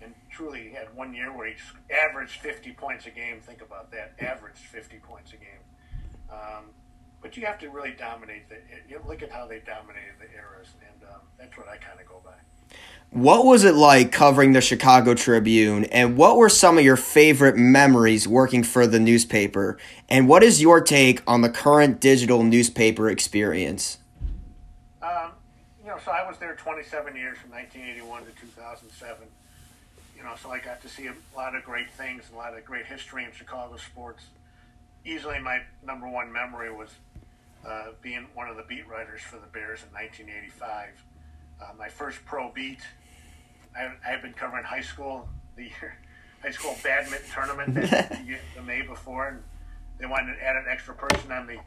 and 0.00 0.14
truly 0.30 0.70
had 0.70 0.94
one 0.94 1.12
year 1.12 1.36
where 1.36 1.48
he 1.48 1.54
averaged 1.92 2.40
50 2.40 2.72
points 2.74 3.06
a 3.06 3.10
game. 3.10 3.40
Think 3.40 3.60
about 3.60 3.90
that, 3.90 4.14
averaged 4.20 4.58
50 4.58 4.98
points 4.98 5.32
a 5.32 5.36
game. 5.36 5.64
Um, 6.30 6.70
but 7.20 7.36
you 7.36 7.44
have 7.46 7.58
to 7.58 7.70
really 7.70 7.92
dominate 7.92 8.48
the. 8.48 8.56
You 8.88 9.00
look 9.08 9.22
at 9.22 9.30
how 9.30 9.46
they 9.46 9.60
dominated 9.60 10.14
the 10.20 10.30
eras, 10.36 10.68
and 10.86 11.08
um, 11.08 11.20
that's 11.38 11.56
what 11.56 11.68
I 11.68 11.78
kind 11.78 11.98
of 11.98 12.06
go 12.06 12.20
by. 12.22 12.36
What 13.10 13.44
was 13.44 13.62
it 13.62 13.74
like 13.74 14.10
covering 14.10 14.52
the 14.52 14.60
Chicago 14.60 15.14
Tribune, 15.14 15.84
and 15.84 16.16
what 16.16 16.36
were 16.36 16.48
some 16.48 16.78
of 16.78 16.84
your 16.84 16.96
favorite 16.96 17.56
memories 17.56 18.26
working 18.26 18.64
for 18.64 18.86
the 18.88 18.98
newspaper? 18.98 19.78
And 20.08 20.28
what 20.28 20.42
is 20.42 20.60
your 20.60 20.80
take 20.80 21.22
on 21.26 21.40
the 21.40 21.48
current 21.48 22.00
digital 22.00 22.42
newspaper 22.42 23.08
experience? 23.08 23.98
Um, 25.00 25.30
you 25.80 25.88
know, 25.88 25.98
so 26.04 26.10
I 26.10 26.26
was 26.26 26.38
there 26.38 26.56
27 26.56 27.14
years 27.14 27.38
from 27.38 27.52
1981 27.52 28.24
to 28.24 28.30
2007 28.40 29.28
you 30.24 30.30
know, 30.30 30.36
so 30.42 30.50
I 30.50 30.58
got 30.58 30.80
to 30.80 30.88
see 30.88 31.06
a 31.06 31.14
lot 31.36 31.54
of 31.54 31.64
great 31.64 31.90
things, 31.90 32.24
a 32.32 32.36
lot 32.36 32.56
of 32.56 32.64
great 32.64 32.86
history 32.86 33.24
in 33.24 33.32
Chicago 33.32 33.76
sports. 33.76 34.24
Easily, 35.04 35.38
my 35.38 35.60
number 35.84 36.08
one 36.08 36.32
memory 36.32 36.72
was 36.72 36.88
uh, 37.66 37.88
being 38.00 38.26
one 38.32 38.48
of 38.48 38.56
the 38.56 38.62
beat 38.62 38.88
writers 38.88 39.20
for 39.20 39.36
the 39.36 39.46
Bears 39.52 39.82
in 39.82 39.92
1985. 39.92 41.04
Uh, 41.60 41.72
my 41.78 41.88
first 41.88 42.24
pro 42.24 42.50
beat, 42.52 42.80
I, 43.76 43.92
I 44.04 44.10
had 44.10 44.22
been 44.22 44.32
covering 44.32 44.64
high 44.64 44.82
school, 44.82 45.28
the 45.56 45.70
high 46.42 46.50
school 46.50 46.76
badminton 46.82 47.28
tournament 47.32 47.74
that 47.74 48.24
the 48.56 48.62
May 48.62 48.82
before, 48.82 49.28
and 49.28 49.42
they 49.98 50.06
wanted 50.06 50.34
to 50.34 50.42
add 50.42 50.56
an 50.56 50.64
extra 50.68 50.94
person 50.94 51.32
on 51.32 51.46
the 51.46 51.58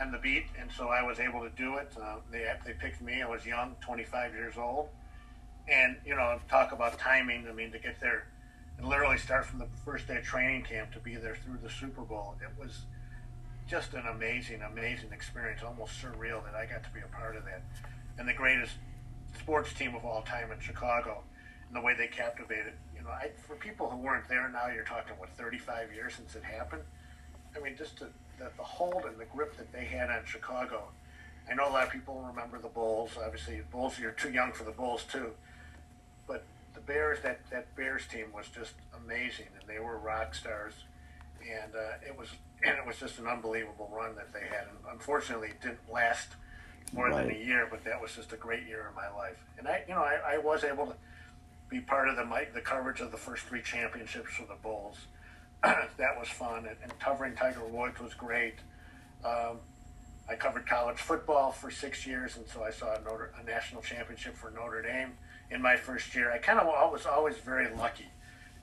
on 0.00 0.12
the 0.12 0.18
beat, 0.18 0.44
and 0.60 0.70
so 0.70 0.88
I 0.88 1.02
was 1.02 1.20
able 1.20 1.40
to 1.40 1.50
do 1.50 1.76
it. 1.76 1.92
Uh, 2.00 2.16
they 2.30 2.46
they 2.64 2.72
picked 2.72 3.00
me. 3.00 3.22
I 3.22 3.28
was 3.28 3.46
young, 3.46 3.76
25 3.80 4.34
years 4.34 4.54
old 4.58 4.88
and 5.68 5.96
you 6.04 6.14
know 6.14 6.38
talk 6.48 6.72
about 6.72 6.98
timing. 6.98 7.46
I 7.48 7.52
mean, 7.52 7.72
to 7.72 7.78
get 7.78 8.00
there 8.00 8.26
and 8.78 8.88
literally 8.88 9.18
start 9.18 9.46
from 9.46 9.58
the 9.58 9.68
first 9.84 10.06
day 10.06 10.18
of 10.18 10.24
training 10.24 10.62
camp 10.62 10.92
to 10.92 10.98
be 10.98 11.16
there 11.16 11.36
through 11.36 11.58
the 11.62 11.70
Super 11.70 12.02
Bowl, 12.02 12.34
it 12.40 12.60
was 12.60 12.82
just 13.68 13.94
an 13.94 14.06
amazing, 14.06 14.62
amazing 14.62 15.12
experience. 15.12 15.62
Almost 15.64 16.00
surreal 16.00 16.44
that 16.44 16.54
I 16.54 16.66
got 16.66 16.84
to 16.84 16.90
be 16.90 17.00
a 17.00 17.16
part 17.16 17.36
of 17.36 17.44
that, 17.44 17.62
and 18.18 18.28
the 18.28 18.34
greatest 18.34 18.74
sports 19.46 19.72
team 19.72 19.94
of 19.94 20.04
all 20.04 20.22
time 20.22 20.50
in 20.50 20.58
Chicago, 20.58 21.22
and 21.68 21.76
the 21.76 21.80
way 21.80 21.94
they 21.94 22.08
captivated. 22.08 22.72
You 22.96 23.02
know, 23.02 23.10
I, 23.10 23.30
for 23.46 23.54
people 23.54 23.88
who 23.88 23.98
weren't 23.98 24.28
there 24.28 24.48
now, 24.48 24.66
you're 24.74 24.84
talking 24.84 25.14
what 25.18 25.30
35 25.30 25.92
years 25.94 26.14
since 26.14 26.34
it 26.34 26.42
happened. 26.42 26.82
I 27.56 27.60
mean, 27.60 27.76
just 27.76 27.96
to, 27.98 28.06
the, 28.38 28.50
the 28.56 28.64
hold 28.64 29.04
and 29.04 29.16
the 29.18 29.24
grip 29.24 29.56
that 29.56 29.72
they 29.72 29.84
had 29.84 30.10
on 30.10 30.24
Chicago. 30.24 30.88
I 31.48 31.54
know 31.54 31.68
a 31.68 31.70
lot 31.70 31.86
of 31.86 31.92
people 31.92 32.24
remember 32.28 32.58
the 32.58 32.68
Bulls. 32.68 33.12
Obviously, 33.24 33.60
Bulls. 33.70 33.98
You're 33.98 34.10
too 34.10 34.30
young 34.30 34.52
for 34.52 34.64
the 34.64 34.72
Bulls 34.72 35.04
too 35.04 35.30
but 36.26 36.44
the 36.74 36.80
Bears, 36.80 37.18
that, 37.22 37.40
that 37.50 37.74
Bears 37.76 38.06
team 38.06 38.26
was 38.34 38.48
just 38.48 38.72
amazing, 39.04 39.46
and 39.58 39.68
they 39.68 39.78
were 39.78 39.98
rock 39.98 40.34
stars, 40.34 40.74
and 41.40 41.74
uh, 41.74 42.06
it 42.06 42.16
was 42.18 42.28
and 42.64 42.78
it 42.78 42.86
was 42.86 42.96
just 42.96 43.18
an 43.18 43.26
unbelievable 43.26 43.90
run 43.94 44.16
that 44.16 44.32
they 44.32 44.40
had. 44.40 44.66
And 44.68 44.78
unfortunately, 44.90 45.48
it 45.48 45.60
didn't 45.60 45.92
last 45.92 46.28
more 46.92 47.08
right. 47.08 47.26
than 47.26 47.36
a 47.36 47.38
year, 47.38 47.66
but 47.70 47.84
that 47.84 48.00
was 48.00 48.14
just 48.14 48.32
a 48.32 48.36
great 48.36 48.66
year 48.66 48.88
in 48.88 48.94
my 48.94 49.08
life. 49.16 49.36
And 49.58 49.66
I, 49.66 49.82
you 49.88 49.94
know, 49.94 50.00
I, 50.00 50.34
I 50.34 50.38
was 50.38 50.64
able 50.64 50.86
to 50.86 50.94
be 51.68 51.80
part 51.80 52.08
of 52.08 52.16
the 52.16 52.46
the 52.54 52.60
coverage 52.60 53.00
of 53.00 53.10
the 53.10 53.16
first 53.16 53.44
three 53.44 53.62
championships 53.62 54.34
for 54.34 54.46
the 54.46 54.54
Bulls. 54.62 54.98
that 55.62 56.18
was 56.18 56.28
fun, 56.28 56.66
and, 56.66 56.76
and, 56.82 56.96
covering 56.98 57.34
Tiger 57.34 57.64
Woods 57.64 57.98
was 57.98 58.14
great. 58.14 58.56
Um, 59.24 59.58
I 60.28 60.34
covered 60.34 60.66
college 60.66 60.98
football 60.98 61.50
for 61.50 61.70
six 61.70 62.06
years, 62.06 62.36
and 62.36 62.46
so 62.46 62.62
I 62.62 62.70
saw 62.70 62.94
a, 62.94 63.00
Notre, 63.00 63.32
a 63.40 63.44
national 63.44 63.82
championship 63.82 64.36
for 64.36 64.50
Notre 64.50 64.82
Dame 64.82 65.12
in 65.50 65.62
my 65.62 65.76
first 65.76 66.14
year. 66.14 66.30
I 66.30 66.38
kind 66.38 66.58
of 66.58 66.66
was 66.66 67.06
always 67.06 67.36
very 67.38 67.74
lucky 67.74 68.06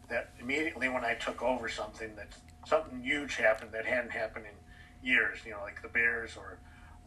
that 0.10 0.30
immediately 0.40 0.90
when 0.90 1.04
I 1.04 1.16
took 1.16 1.42
over 1.42 1.68
something 1.70 2.16
that 2.16 2.28
something 2.68 3.02
huge 3.02 3.36
happened 3.36 3.72
that 3.72 3.86
hadn't 3.86 4.12
happened 4.12 4.46
in 4.46 5.08
years. 5.08 5.40
You 5.46 5.52
know, 5.52 5.62
like 5.62 5.82
the 5.82 5.88
Bears 5.88 6.38
or 6.38 6.60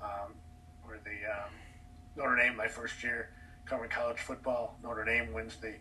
um, 0.02 0.34
or 0.88 0.98
the 1.04 1.30
um, 1.30 1.50
Notre 2.16 2.36
Dame. 2.36 2.56
My 2.56 2.68
first 2.68 3.02
year 3.02 3.30
covering 3.64 3.90
college 3.90 4.18
football, 4.18 4.78
Notre 4.82 5.04
Dame 5.04 5.32
wins 5.32 5.56
the 5.56 5.74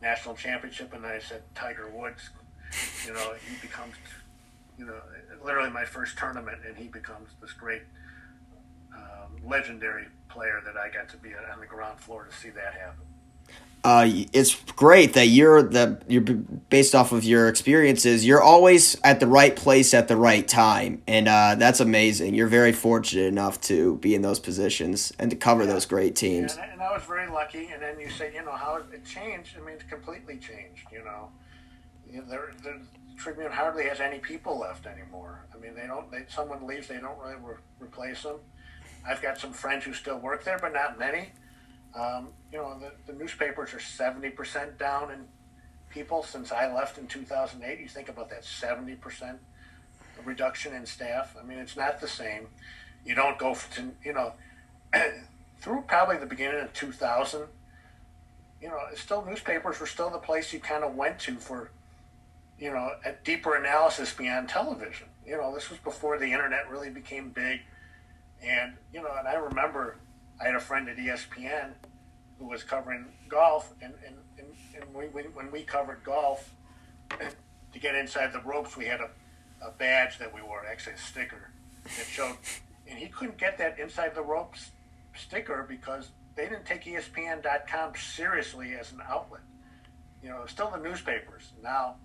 national 0.00 0.34
championship, 0.34 0.92
and 0.92 1.04
I 1.04 1.18
said 1.18 1.42
Tiger 1.54 1.88
Woods. 1.88 2.30
You 3.06 3.14
know, 3.14 3.34
he 3.48 3.56
becomes, 3.60 3.94
you 4.78 4.86
know, 4.86 5.00
literally 5.44 5.70
my 5.70 5.84
first 5.84 6.18
tournament, 6.18 6.58
and 6.66 6.76
he 6.76 6.88
becomes 6.88 7.30
this 7.40 7.52
great, 7.52 7.82
um, 8.92 9.48
legendary 9.48 10.06
player 10.28 10.60
that 10.64 10.76
I 10.76 10.88
got 10.90 11.08
to 11.10 11.16
be 11.16 11.30
on 11.52 11.60
the 11.60 11.66
ground 11.66 12.00
floor 12.00 12.24
to 12.24 12.36
see 12.36 12.50
that 12.50 12.74
happen 12.74 13.06
uh, 13.84 14.08
it's 14.32 14.54
great 14.72 15.12
that 15.12 15.26
you're 15.26 15.62
that 15.62 16.04
you're 16.08 16.22
based 16.22 16.94
off 16.94 17.12
of 17.12 17.22
your 17.22 17.48
experiences. 17.48 18.24
You're 18.24 18.40
always 18.40 18.98
at 19.04 19.20
the 19.20 19.26
right 19.26 19.54
place 19.54 19.92
at 19.92 20.08
the 20.08 20.16
right 20.16 20.48
time, 20.48 21.02
and 21.06 21.28
uh, 21.28 21.56
that's 21.56 21.80
amazing. 21.80 22.34
You're 22.34 22.48
very 22.48 22.72
fortunate 22.72 23.26
enough 23.26 23.60
to 23.62 23.96
be 23.98 24.14
in 24.14 24.22
those 24.22 24.40
positions 24.40 25.12
and 25.18 25.30
to 25.30 25.36
cover 25.36 25.64
yeah. 25.64 25.74
those 25.74 25.84
great 25.84 26.16
teams. 26.16 26.56
Yeah, 26.56 26.72
and, 26.72 26.82
I 26.82 26.92
was 26.92 27.02
very 27.02 27.30
lucky. 27.30 27.68
And 27.72 27.82
then 27.82 28.00
you 28.00 28.08
say, 28.08 28.32
you 28.34 28.42
know, 28.42 28.52
how 28.52 28.76
it 28.76 29.04
changed. 29.04 29.56
I 29.60 29.64
mean, 29.64 29.74
it's 29.74 29.84
completely 29.84 30.38
changed. 30.38 30.86
You 30.90 31.04
know, 31.04 31.28
you 32.10 32.20
know 32.20 32.24
the, 32.26 32.62
the 32.62 32.80
Tribune 33.18 33.52
hardly 33.52 33.84
has 33.84 34.00
any 34.00 34.18
people 34.18 34.58
left 34.58 34.86
anymore. 34.86 35.44
I 35.54 35.58
mean, 35.58 35.74
they 35.74 35.86
don't. 35.86 36.10
They, 36.10 36.24
someone 36.28 36.66
leaves, 36.66 36.88
they 36.88 37.00
don't 37.00 37.18
really 37.18 37.36
re- 37.36 37.56
replace 37.80 38.22
them. 38.22 38.36
I've 39.06 39.20
got 39.20 39.38
some 39.38 39.52
friends 39.52 39.84
who 39.84 39.92
still 39.92 40.18
work 40.18 40.42
there, 40.44 40.58
but 40.58 40.72
not 40.72 40.98
many. 40.98 41.32
Um, 41.94 42.28
you 42.52 42.58
know, 42.58 42.78
the, 42.78 43.12
the 43.12 43.18
newspapers 43.18 43.72
are 43.72 43.78
70% 43.78 44.78
down 44.78 45.10
in 45.12 45.24
people 45.90 46.22
since 46.22 46.50
I 46.50 46.72
left 46.72 46.98
in 46.98 47.06
2008. 47.06 47.80
You 47.80 47.88
think 47.88 48.08
about 48.08 48.30
that 48.30 48.42
70% 48.42 49.38
reduction 50.24 50.74
in 50.74 50.86
staff. 50.86 51.36
I 51.40 51.44
mean, 51.44 51.58
it's 51.58 51.76
not 51.76 52.00
the 52.00 52.08
same. 52.08 52.48
You 53.04 53.14
don't 53.14 53.38
go 53.38 53.56
to, 53.74 53.90
you 54.04 54.12
know, 54.12 54.32
through 55.60 55.84
probably 55.86 56.16
the 56.16 56.26
beginning 56.26 56.60
of 56.62 56.72
2000, 56.72 57.42
you 58.60 58.68
know, 58.68 58.78
still 58.94 59.24
newspapers 59.24 59.78
were 59.78 59.86
still 59.86 60.10
the 60.10 60.18
place 60.18 60.52
you 60.52 60.58
kind 60.58 60.84
of 60.84 60.94
went 60.94 61.18
to 61.20 61.36
for, 61.36 61.70
you 62.58 62.70
know, 62.70 62.90
a 63.04 63.12
deeper 63.24 63.54
analysis 63.56 64.12
beyond 64.12 64.48
television. 64.48 65.06
You 65.26 65.36
know, 65.36 65.54
this 65.54 65.70
was 65.70 65.78
before 65.78 66.18
the 66.18 66.32
internet 66.32 66.68
really 66.70 66.90
became 66.90 67.30
big. 67.30 67.60
And, 68.42 68.74
you 68.92 69.02
know, 69.02 69.10
and 69.18 69.28
I 69.28 69.34
remember 69.34 69.96
I 70.40 70.46
had 70.46 70.54
a 70.54 70.60
friend 70.60 70.88
at 70.88 70.96
ESPN 70.96 71.72
who 72.38 72.46
was 72.46 72.62
covering 72.62 73.06
golf, 73.28 73.72
and, 73.80 73.94
and, 74.06 74.16
and, 74.38 74.48
and 74.80 74.94
we, 74.94 75.06
when 75.06 75.50
we 75.50 75.62
covered 75.62 76.02
golf, 76.04 76.52
to 77.10 77.78
get 77.78 77.94
inside 77.94 78.32
the 78.32 78.40
ropes, 78.40 78.76
we 78.76 78.86
had 78.86 79.00
a, 79.00 79.10
a 79.64 79.70
badge 79.70 80.18
that 80.18 80.34
we 80.34 80.42
wore, 80.42 80.64
actually 80.66 80.94
a 80.94 80.98
sticker 80.98 81.50
that 81.84 82.06
showed, 82.06 82.36
and 82.88 82.98
he 82.98 83.06
couldn't 83.08 83.38
get 83.38 83.58
that 83.58 83.78
inside 83.78 84.14
the 84.14 84.22
ropes 84.22 84.70
sticker 85.16 85.64
because 85.68 86.08
they 86.34 86.44
didn't 86.44 86.66
take 86.66 86.84
ESPN.com 86.84 87.92
seriously 87.94 88.74
as 88.74 88.92
an 88.92 89.00
outlet. 89.08 89.42
You 90.22 90.30
know, 90.30 90.46
still 90.46 90.70
the 90.70 90.78
newspapers. 90.78 91.52
Now, 91.62 91.96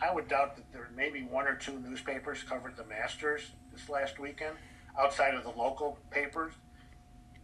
I 0.00 0.12
would 0.12 0.28
doubt 0.28 0.56
that 0.56 0.72
there 0.72 0.90
maybe 0.96 1.22
one 1.22 1.46
or 1.46 1.54
two 1.54 1.78
newspapers 1.78 2.42
covered 2.42 2.76
the 2.76 2.84
Masters 2.84 3.52
this 3.72 3.88
last 3.88 4.18
weekend 4.18 4.56
outside 4.98 5.34
of 5.34 5.44
the 5.44 5.50
local 5.50 5.98
papers. 6.10 6.54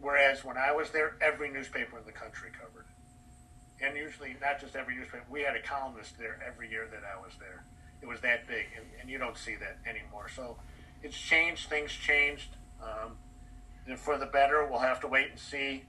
Whereas 0.01 0.45
when 0.45 0.57
I 0.57 0.73
was 0.73 0.91
there, 0.91 1.17
every 1.21 1.51
newspaper 1.51 1.99
in 1.99 2.05
the 2.05 2.13
country 2.13 2.51
covered 2.53 2.87
it. 2.87 3.85
And 3.85 3.97
usually, 3.97 4.37
not 4.41 4.61
just 4.61 4.77
every 4.77 4.97
newspaper, 4.97 5.25
we 5.31 5.43
had 5.43 5.57
a 5.57 5.63
columnist 5.63 6.19
there 6.19 6.41
every 6.47 6.71
year 6.71 6.89
that 6.91 7.03
I 7.05 7.21
was 7.21 7.33
there. 7.39 7.65
It 8.01 8.07
was 8.07 8.21
that 8.21 8.47
big, 8.47 8.67
and, 8.77 8.87
and 9.01 9.11
you 9.11 9.19
don't 9.19 9.37
see 9.37 9.57
that 9.57 9.79
anymore. 9.89 10.29
So 10.35 10.57
it's 11.03 11.17
changed, 11.17 11.69
things 11.69 11.93
changed. 11.93 12.57
Um, 12.83 13.17
and 13.87 13.99
for 13.99 14.19
the 14.19 14.27
better, 14.27 14.67
we'll 14.69 14.81
have 14.81 15.01
to 15.01 15.09
wait 15.09 15.31
and 15.31 15.39
see. 15.39 15.85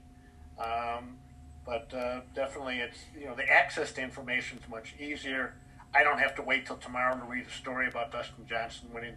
Um, 0.58 1.18
but 1.64 1.92
uh, 1.94 2.20
definitely, 2.34 2.78
it's, 2.78 2.98
you 3.18 3.26
know, 3.26 3.34
the 3.34 3.48
access 3.48 3.92
to 3.92 4.02
information 4.02 4.58
is 4.58 4.68
much 4.68 4.94
easier. 4.98 5.54
I 5.94 6.02
don't 6.02 6.18
have 6.18 6.34
to 6.36 6.42
wait 6.42 6.66
till 6.66 6.76
tomorrow 6.76 7.16
to 7.16 7.24
read 7.24 7.46
a 7.46 7.50
story 7.50 7.88
about 7.88 8.12
Dustin 8.12 8.46
Johnson 8.48 8.88
winning 8.92 9.14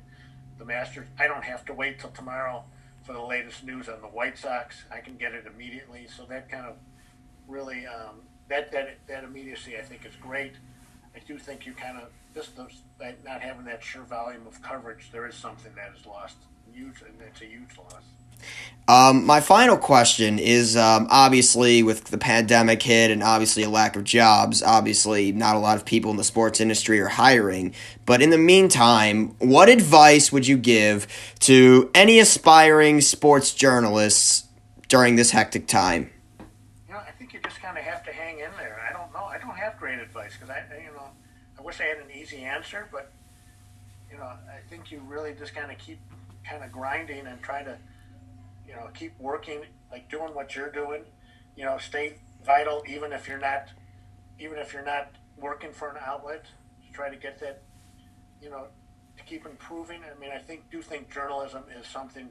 the 0.58 0.65
Masters. 0.65 1.08
I 1.19 1.27
don't 1.27 1.43
have 1.43 1.65
to 1.65 1.73
wait 1.73 1.99
till 1.99 2.10
tomorrow 2.12 2.63
for 3.03 3.13
the 3.13 3.21
latest 3.21 3.63
news 3.63 3.89
on 3.89 4.01
the 4.01 4.07
White 4.07 4.37
Sox. 4.37 4.83
I 4.91 4.99
can 4.99 5.17
get 5.17 5.33
it 5.33 5.45
immediately. 5.45 6.07
So 6.07 6.25
that 6.25 6.49
kind 6.49 6.65
of 6.65 6.75
really 7.47 7.85
um, 7.85 8.21
that 8.49 8.71
that 8.71 8.97
that 9.07 9.23
immediacy 9.23 9.77
I 9.77 9.81
think 9.81 10.05
is 10.05 10.15
great. 10.15 10.53
I 11.15 11.19
do 11.27 11.37
think 11.37 11.65
you 11.65 11.73
kind 11.73 11.97
of 11.97 12.09
just 12.33 12.55
those, 12.55 12.81
not 13.23 13.41
having 13.41 13.65
that 13.65 13.83
sure 13.83 14.03
volume 14.03 14.47
of 14.47 14.61
coverage. 14.61 15.11
There 15.11 15.27
is 15.27 15.35
something 15.35 15.71
that 15.75 15.91
is 15.97 16.05
lost. 16.05 16.37
Huge, 16.73 17.01
and 17.01 17.13
it's 17.21 17.41
a 17.41 17.45
huge 17.45 17.77
loss. 17.77 18.01
Um, 18.86 19.25
my 19.25 19.39
final 19.39 19.77
question 19.77 20.39
is 20.39 20.75
um, 20.75 21.07
obviously 21.09 21.83
with 21.83 22.05
the 22.05 22.17
pandemic 22.17 22.83
hit 22.83 23.12
and 23.12 23.23
obviously 23.23 23.63
a 23.63 23.69
lack 23.69 23.95
of 23.95 24.03
jobs, 24.03 24.62
obviously 24.62 25.31
not 25.31 25.55
a 25.55 25.59
lot 25.59 25.77
of 25.77 25.86
people 25.86 26.12
in 26.12 26.17
the 26.17 26.23
sports 26.23 26.59
industry 26.59 26.99
are 26.99 27.07
hiring. 27.07 27.73
But 28.05 28.21
in 28.21 28.29
the 28.29 28.38
meantime, 28.38 29.36
what 29.39 29.69
advice 29.69 30.33
would 30.33 30.47
you 30.47 30.57
give 30.57 31.07
to 31.41 31.89
any 31.95 32.19
aspiring 32.19 32.99
sports 32.99 33.53
journalists 33.53 34.47
during 34.89 35.15
this 35.15 35.31
hectic 35.31 35.65
time? 35.65 36.09
You 36.89 36.95
know, 36.95 36.99
I 36.99 37.12
think 37.12 37.33
you 37.33 37.39
just 37.39 37.62
kind 37.62 37.77
of 37.77 37.86
have 37.86 38.03
to 38.03 38.12
hang 38.12 38.39
in 38.39 38.51
there. 38.57 38.81
I 38.86 38.91
don't 38.91 39.13
know. 39.13 39.23
I 39.23 39.38
don't 39.38 39.55
have 39.55 39.79
great 39.79 39.99
advice 39.99 40.33
because 40.33 40.49
I, 40.49 40.62
you 40.77 40.91
know, 40.91 41.07
I 41.57 41.62
wish 41.62 41.79
I 41.79 41.83
had 41.83 41.99
an 41.99 42.12
easy 42.13 42.43
answer, 42.43 42.89
but 42.91 43.13
you 44.12 44.17
know, 44.17 44.25
I 44.25 44.59
think 44.69 44.91
you 44.91 45.01
really 45.07 45.33
just 45.39 45.55
kind 45.55 45.71
of 45.71 45.77
keep 45.77 45.99
kind 46.49 46.63
of 46.63 46.71
grinding 46.71 47.27
and 47.27 47.41
trying 47.41 47.65
to 47.65 47.77
you 48.73 48.79
know, 48.79 48.89
keep 48.93 49.13
working, 49.19 49.62
like 49.91 50.10
doing 50.10 50.34
what 50.34 50.56
you're 50.56 50.71
doing. 50.71 51.03
You 51.56 51.65
know, 51.65 51.77
stay 51.77 52.15
vital 52.43 52.84
even 52.89 53.13
if 53.13 53.27
you're 53.27 53.39
not, 53.39 53.69
even 54.39 54.58
if 54.58 54.73
you're 54.73 54.86
not 54.86 55.12
working 55.38 55.71
for 55.71 55.89
an 55.89 55.97
outlet. 56.03 56.45
to 56.88 56.93
Try 56.93 57.10
to 57.10 57.15
get 57.15 57.39
that, 57.39 57.62
you 58.41 58.49
know, 58.49 58.65
to 59.17 59.23
keep 59.23 59.45
improving. 59.45 60.01
I 60.03 60.19
mean, 60.19 60.32
I 60.32 60.39
think 60.39 60.69
do 60.71 60.82
think 60.82 61.12
journalism 61.13 61.63
is 61.79 61.86
something 61.86 62.29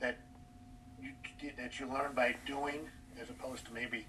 that 0.00 0.18
you 1.00 1.12
that 1.56 1.78
you 1.78 1.86
learn 1.86 2.14
by 2.14 2.34
doing 2.46 2.88
as 3.20 3.30
opposed 3.30 3.64
to 3.66 3.72
maybe 3.72 4.06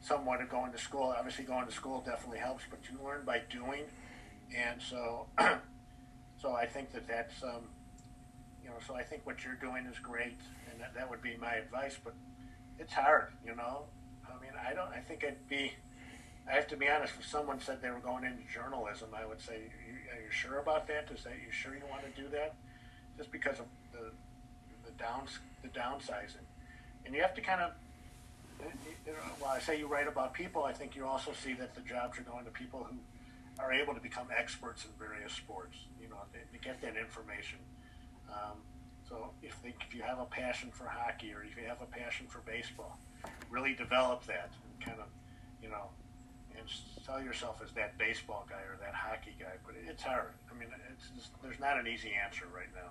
somewhat 0.00 0.40
of 0.40 0.48
going 0.48 0.72
to 0.72 0.78
school. 0.78 1.14
Obviously, 1.16 1.44
going 1.44 1.66
to 1.66 1.72
school 1.72 2.02
definitely 2.04 2.38
helps, 2.38 2.64
but 2.68 2.80
you 2.90 2.98
learn 3.04 3.24
by 3.24 3.40
doing. 3.50 3.84
And 4.56 4.80
so, 4.82 5.26
so 6.42 6.52
I 6.52 6.66
think 6.66 6.92
that 6.92 7.08
that's, 7.08 7.42
um, 7.42 7.68
you 8.64 8.70
know, 8.70 8.76
so 8.86 8.94
I 8.94 9.02
think 9.02 9.26
what 9.26 9.44
you're 9.44 9.54
doing 9.54 9.84
is 9.86 9.98
great 9.98 10.40
and 10.74 10.80
that, 10.80 10.94
that 10.94 11.08
would 11.08 11.22
be 11.22 11.36
my 11.40 11.54
advice. 11.54 11.96
But 12.02 12.14
it's 12.78 12.92
hard, 12.92 13.32
you 13.44 13.54
know. 13.54 13.84
I 14.26 14.40
mean, 14.42 14.52
I 14.58 14.74
don't. 14.74 14.88
I 14.88 14.98
think 14.98 15.24
I'd 15.24 15.48
be. 15.48 15.72
I 16.50 16.52
have 16.52 16.66
to 16.68 16.76
be 16.76 16.88
honest. 16.88 17.14
If 17.18 17.26
someone 17.26 17.60
said 17.60 17.80
they 17.80 17.90
were 17.90 18.00
going 18.00 18.24
into 18.24 18.42
journalism, 18.52 19.10
I 19.14 19.24
would 19.24 19.40
say, 19.40 19.54
"Are 19.54 20.20
you 20.20 20.30
sure 20.30 20.58
about 20.58 20.86
that? 20.88 21.10
Is 21.14 21.24
that 21.24 21.34
you 21.44 21.52
sure 21.52 21.74
you 21.74 21.86
want 21.90 22.02
to 22.02 22.20
do 22.20 22.28
that?" 22.30 22.54
Just 23.16 23.30
because 23.30 23.60
of 23.60 23.66
the 23.92 24.10
the 24.84 24.92
downs 24.98 25.38
the 25.62 25.68
downsizing, 25.68 26.44
and 27.06 27.14
you 27.14 27.22
have 27.22 27.34
to 27.34 27.40
kind 27.40 27.60
of. 27.60 27.72
Know, 28.60 29.12
while 29.40 29.52
I 29.52 29.58
say 29.58 29.78
you 29.78 29.88
write 29.88 30.08
about 30.08 30.32
people, 30.32 30.64
I 30.64 30.72
think 30.72 30.96
you 30.96 31.06
also 31.06 31.32
see 31.32 31.52
that 31.54 31.74
the 31.74 31.82
jobs 31.82 32.18
are 32.18 32.22
going 32.22 32.44
to 32.46 32.50
people 32.50 32.86
who 32.88 32.96
are 33.58 33.72
able 33.72 33.92
to 33.92 34.00
become 34.00 34.28
experts 34.34 34.86
in 34.86 34.90
various 34.98 35.32
sports. 35.32 35.76
You 36.00 36.08
know, 36.08 36.16
they 36.32 36.58
get 36.58 36.80
that 36.80 36.96
information. 36.96 37.58
Um, 38.34 38.58
so 39.08 39.30
if, 39.42 39.62
they, 39.62 39.74
if 39.86 39.94
you 39.94 40.02
have 40.02 40.18
a 40.18 40.24
passion 40.24 40.70
for 40.72 40.86
hockey 40.86 41.32
or 41.32 41.44
if 41.44 41.56
you 41.56 41.68
have 41.68 41.80
a 41.80 41.86
passion 41.86 42.26
for 42.26 42.40
baseball, 42.40 42.98
really 43.50 43.74
develop 43.74 44.26
that 44.26 44.50
and 44.64 44.86
kind 44.86 44.98
of, 44.98 45.06
you 45.62 45.68
know, 45.68 45.88
and 46.56 46.66
sell 47.04 47.22
yourself 47.22 47.60
as 47.62 47.70
that 47.72 47.96
baseball 47.98 48.46
guy 48.48 48.62
or 48.62 48.76
that 48.80 48.94
hockey 48.94 49.34
guy. 49.38 49.52
But 49.64 49.76
it's 49.88 50.02
hard. 50.02 50.32
I 50.50 50.58
mean, 50.58 50.68
it's 50.92 51.10
just, 51.16 51.30
there's 51.42 51.60
not 51.60 51.78
an 51.78 51.86
easy 51.86 52.12
answer 52.24 52.46
right 52.54 52.68
now. 52.74 52.90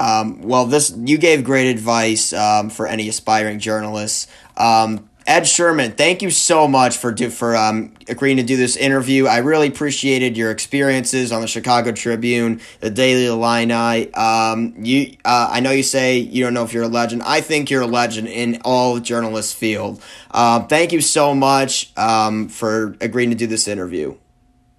Um, 0.00 0.42
well, 0.42 0.66
this 0.66 0.92
you 0.96 1.18
gave 1.18 1.42
great 1.42 1.68
advice 1.70 2.32
um, 2.32 2.70
for 2.70 2.86
any 2.86 3.08
aspiring 3.08 3.58
journalists. 3.58 4.28
Um, 4.56 5.10
Ed 5.28 5.46
Sherman, 5.46 5.92
thank 5.92 6.22
you 6.22 6.30
so 6.30 6.66
much 6.66 6.96
for 6.96 7.12
do, 7.12 7.28
for 7.28 7.54
um, 7.54 7.92
agreeing 8.08 8.38
to 8.38 8.42
do 8.42 8.56
this 8.56 8.76
interview. 8.76 9.26
I 9.26 9.38
really 9.38 9.68
appreciated 9.68 10.38
your 10.38 10.50
experiences 10.50 11.32
on 11.32 11.42
the 11.42 11.46
Chicago 11.46 11.92
Tribune, 11.92 12.62
the 12.80 12.88
Daily 12.88 13.26
Illini. 13.26 14.10
Um, 14.14 14.72
you, 14.78 15.18
uh, 15.26 15.50
I 15.52 15.60
know 15.60 15.70
you 15.70 15.82
say 15.82 16.16
you 16.16 16.42
don't 16.42 16.54
know 16.54 16.64
if 16.64 16.72
you're 16.72 16.84
a 16.84 16.88
legend. 16.88 17.22
I 17.24 17.42
think 17.42 17.70
you're 17.70 17.82
a 17.82 17.86
legend 17.86 18.28
in 18.28 18.62
all 18.64 18.98
journalist 19.00 19.54
field. 19.54 20.02
Uh, 20.30 20.60
thank 20.60 20.92
you 20.92 21.02
so 21.02 21.34
much 21.34 21.92
um, 21.98 22.48
for 22.48 22.96
agreeing 23.02 23.28
to 23.28 23.36
do 23.36 23.46
this 23.46 23.68
interview. 23.68 24.16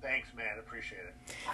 Thanks, 0.02 0.34
man. 0.36 0.58
Appreciate 0.58 0.98
it. 0.98 1.14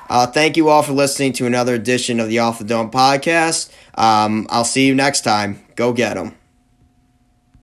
Uh, 0.10 0.26
thank 0.28 0.56
you 0.56 0.70
all 0.70 0.84
for 0.84 0.94
listening 0.94 1.34
to 1.34 1.46
another 1.46 1.74
edition 1.74 2.22
of 2.22 2.30
the 2.30 2.40
Off 2.40 2.60
the 2.60 2.64
Dome 2.64 2.92
podcast. 2.92 3.74
Um, 3.96 4.48
I'll 4.50 4.64
see 4.64 4.88
you 4.88 4.96
next 4.96 5.26
time. 5.26 5.66
Go 5.76 5.92
get 5.92 6.14
them. 6.14 6.38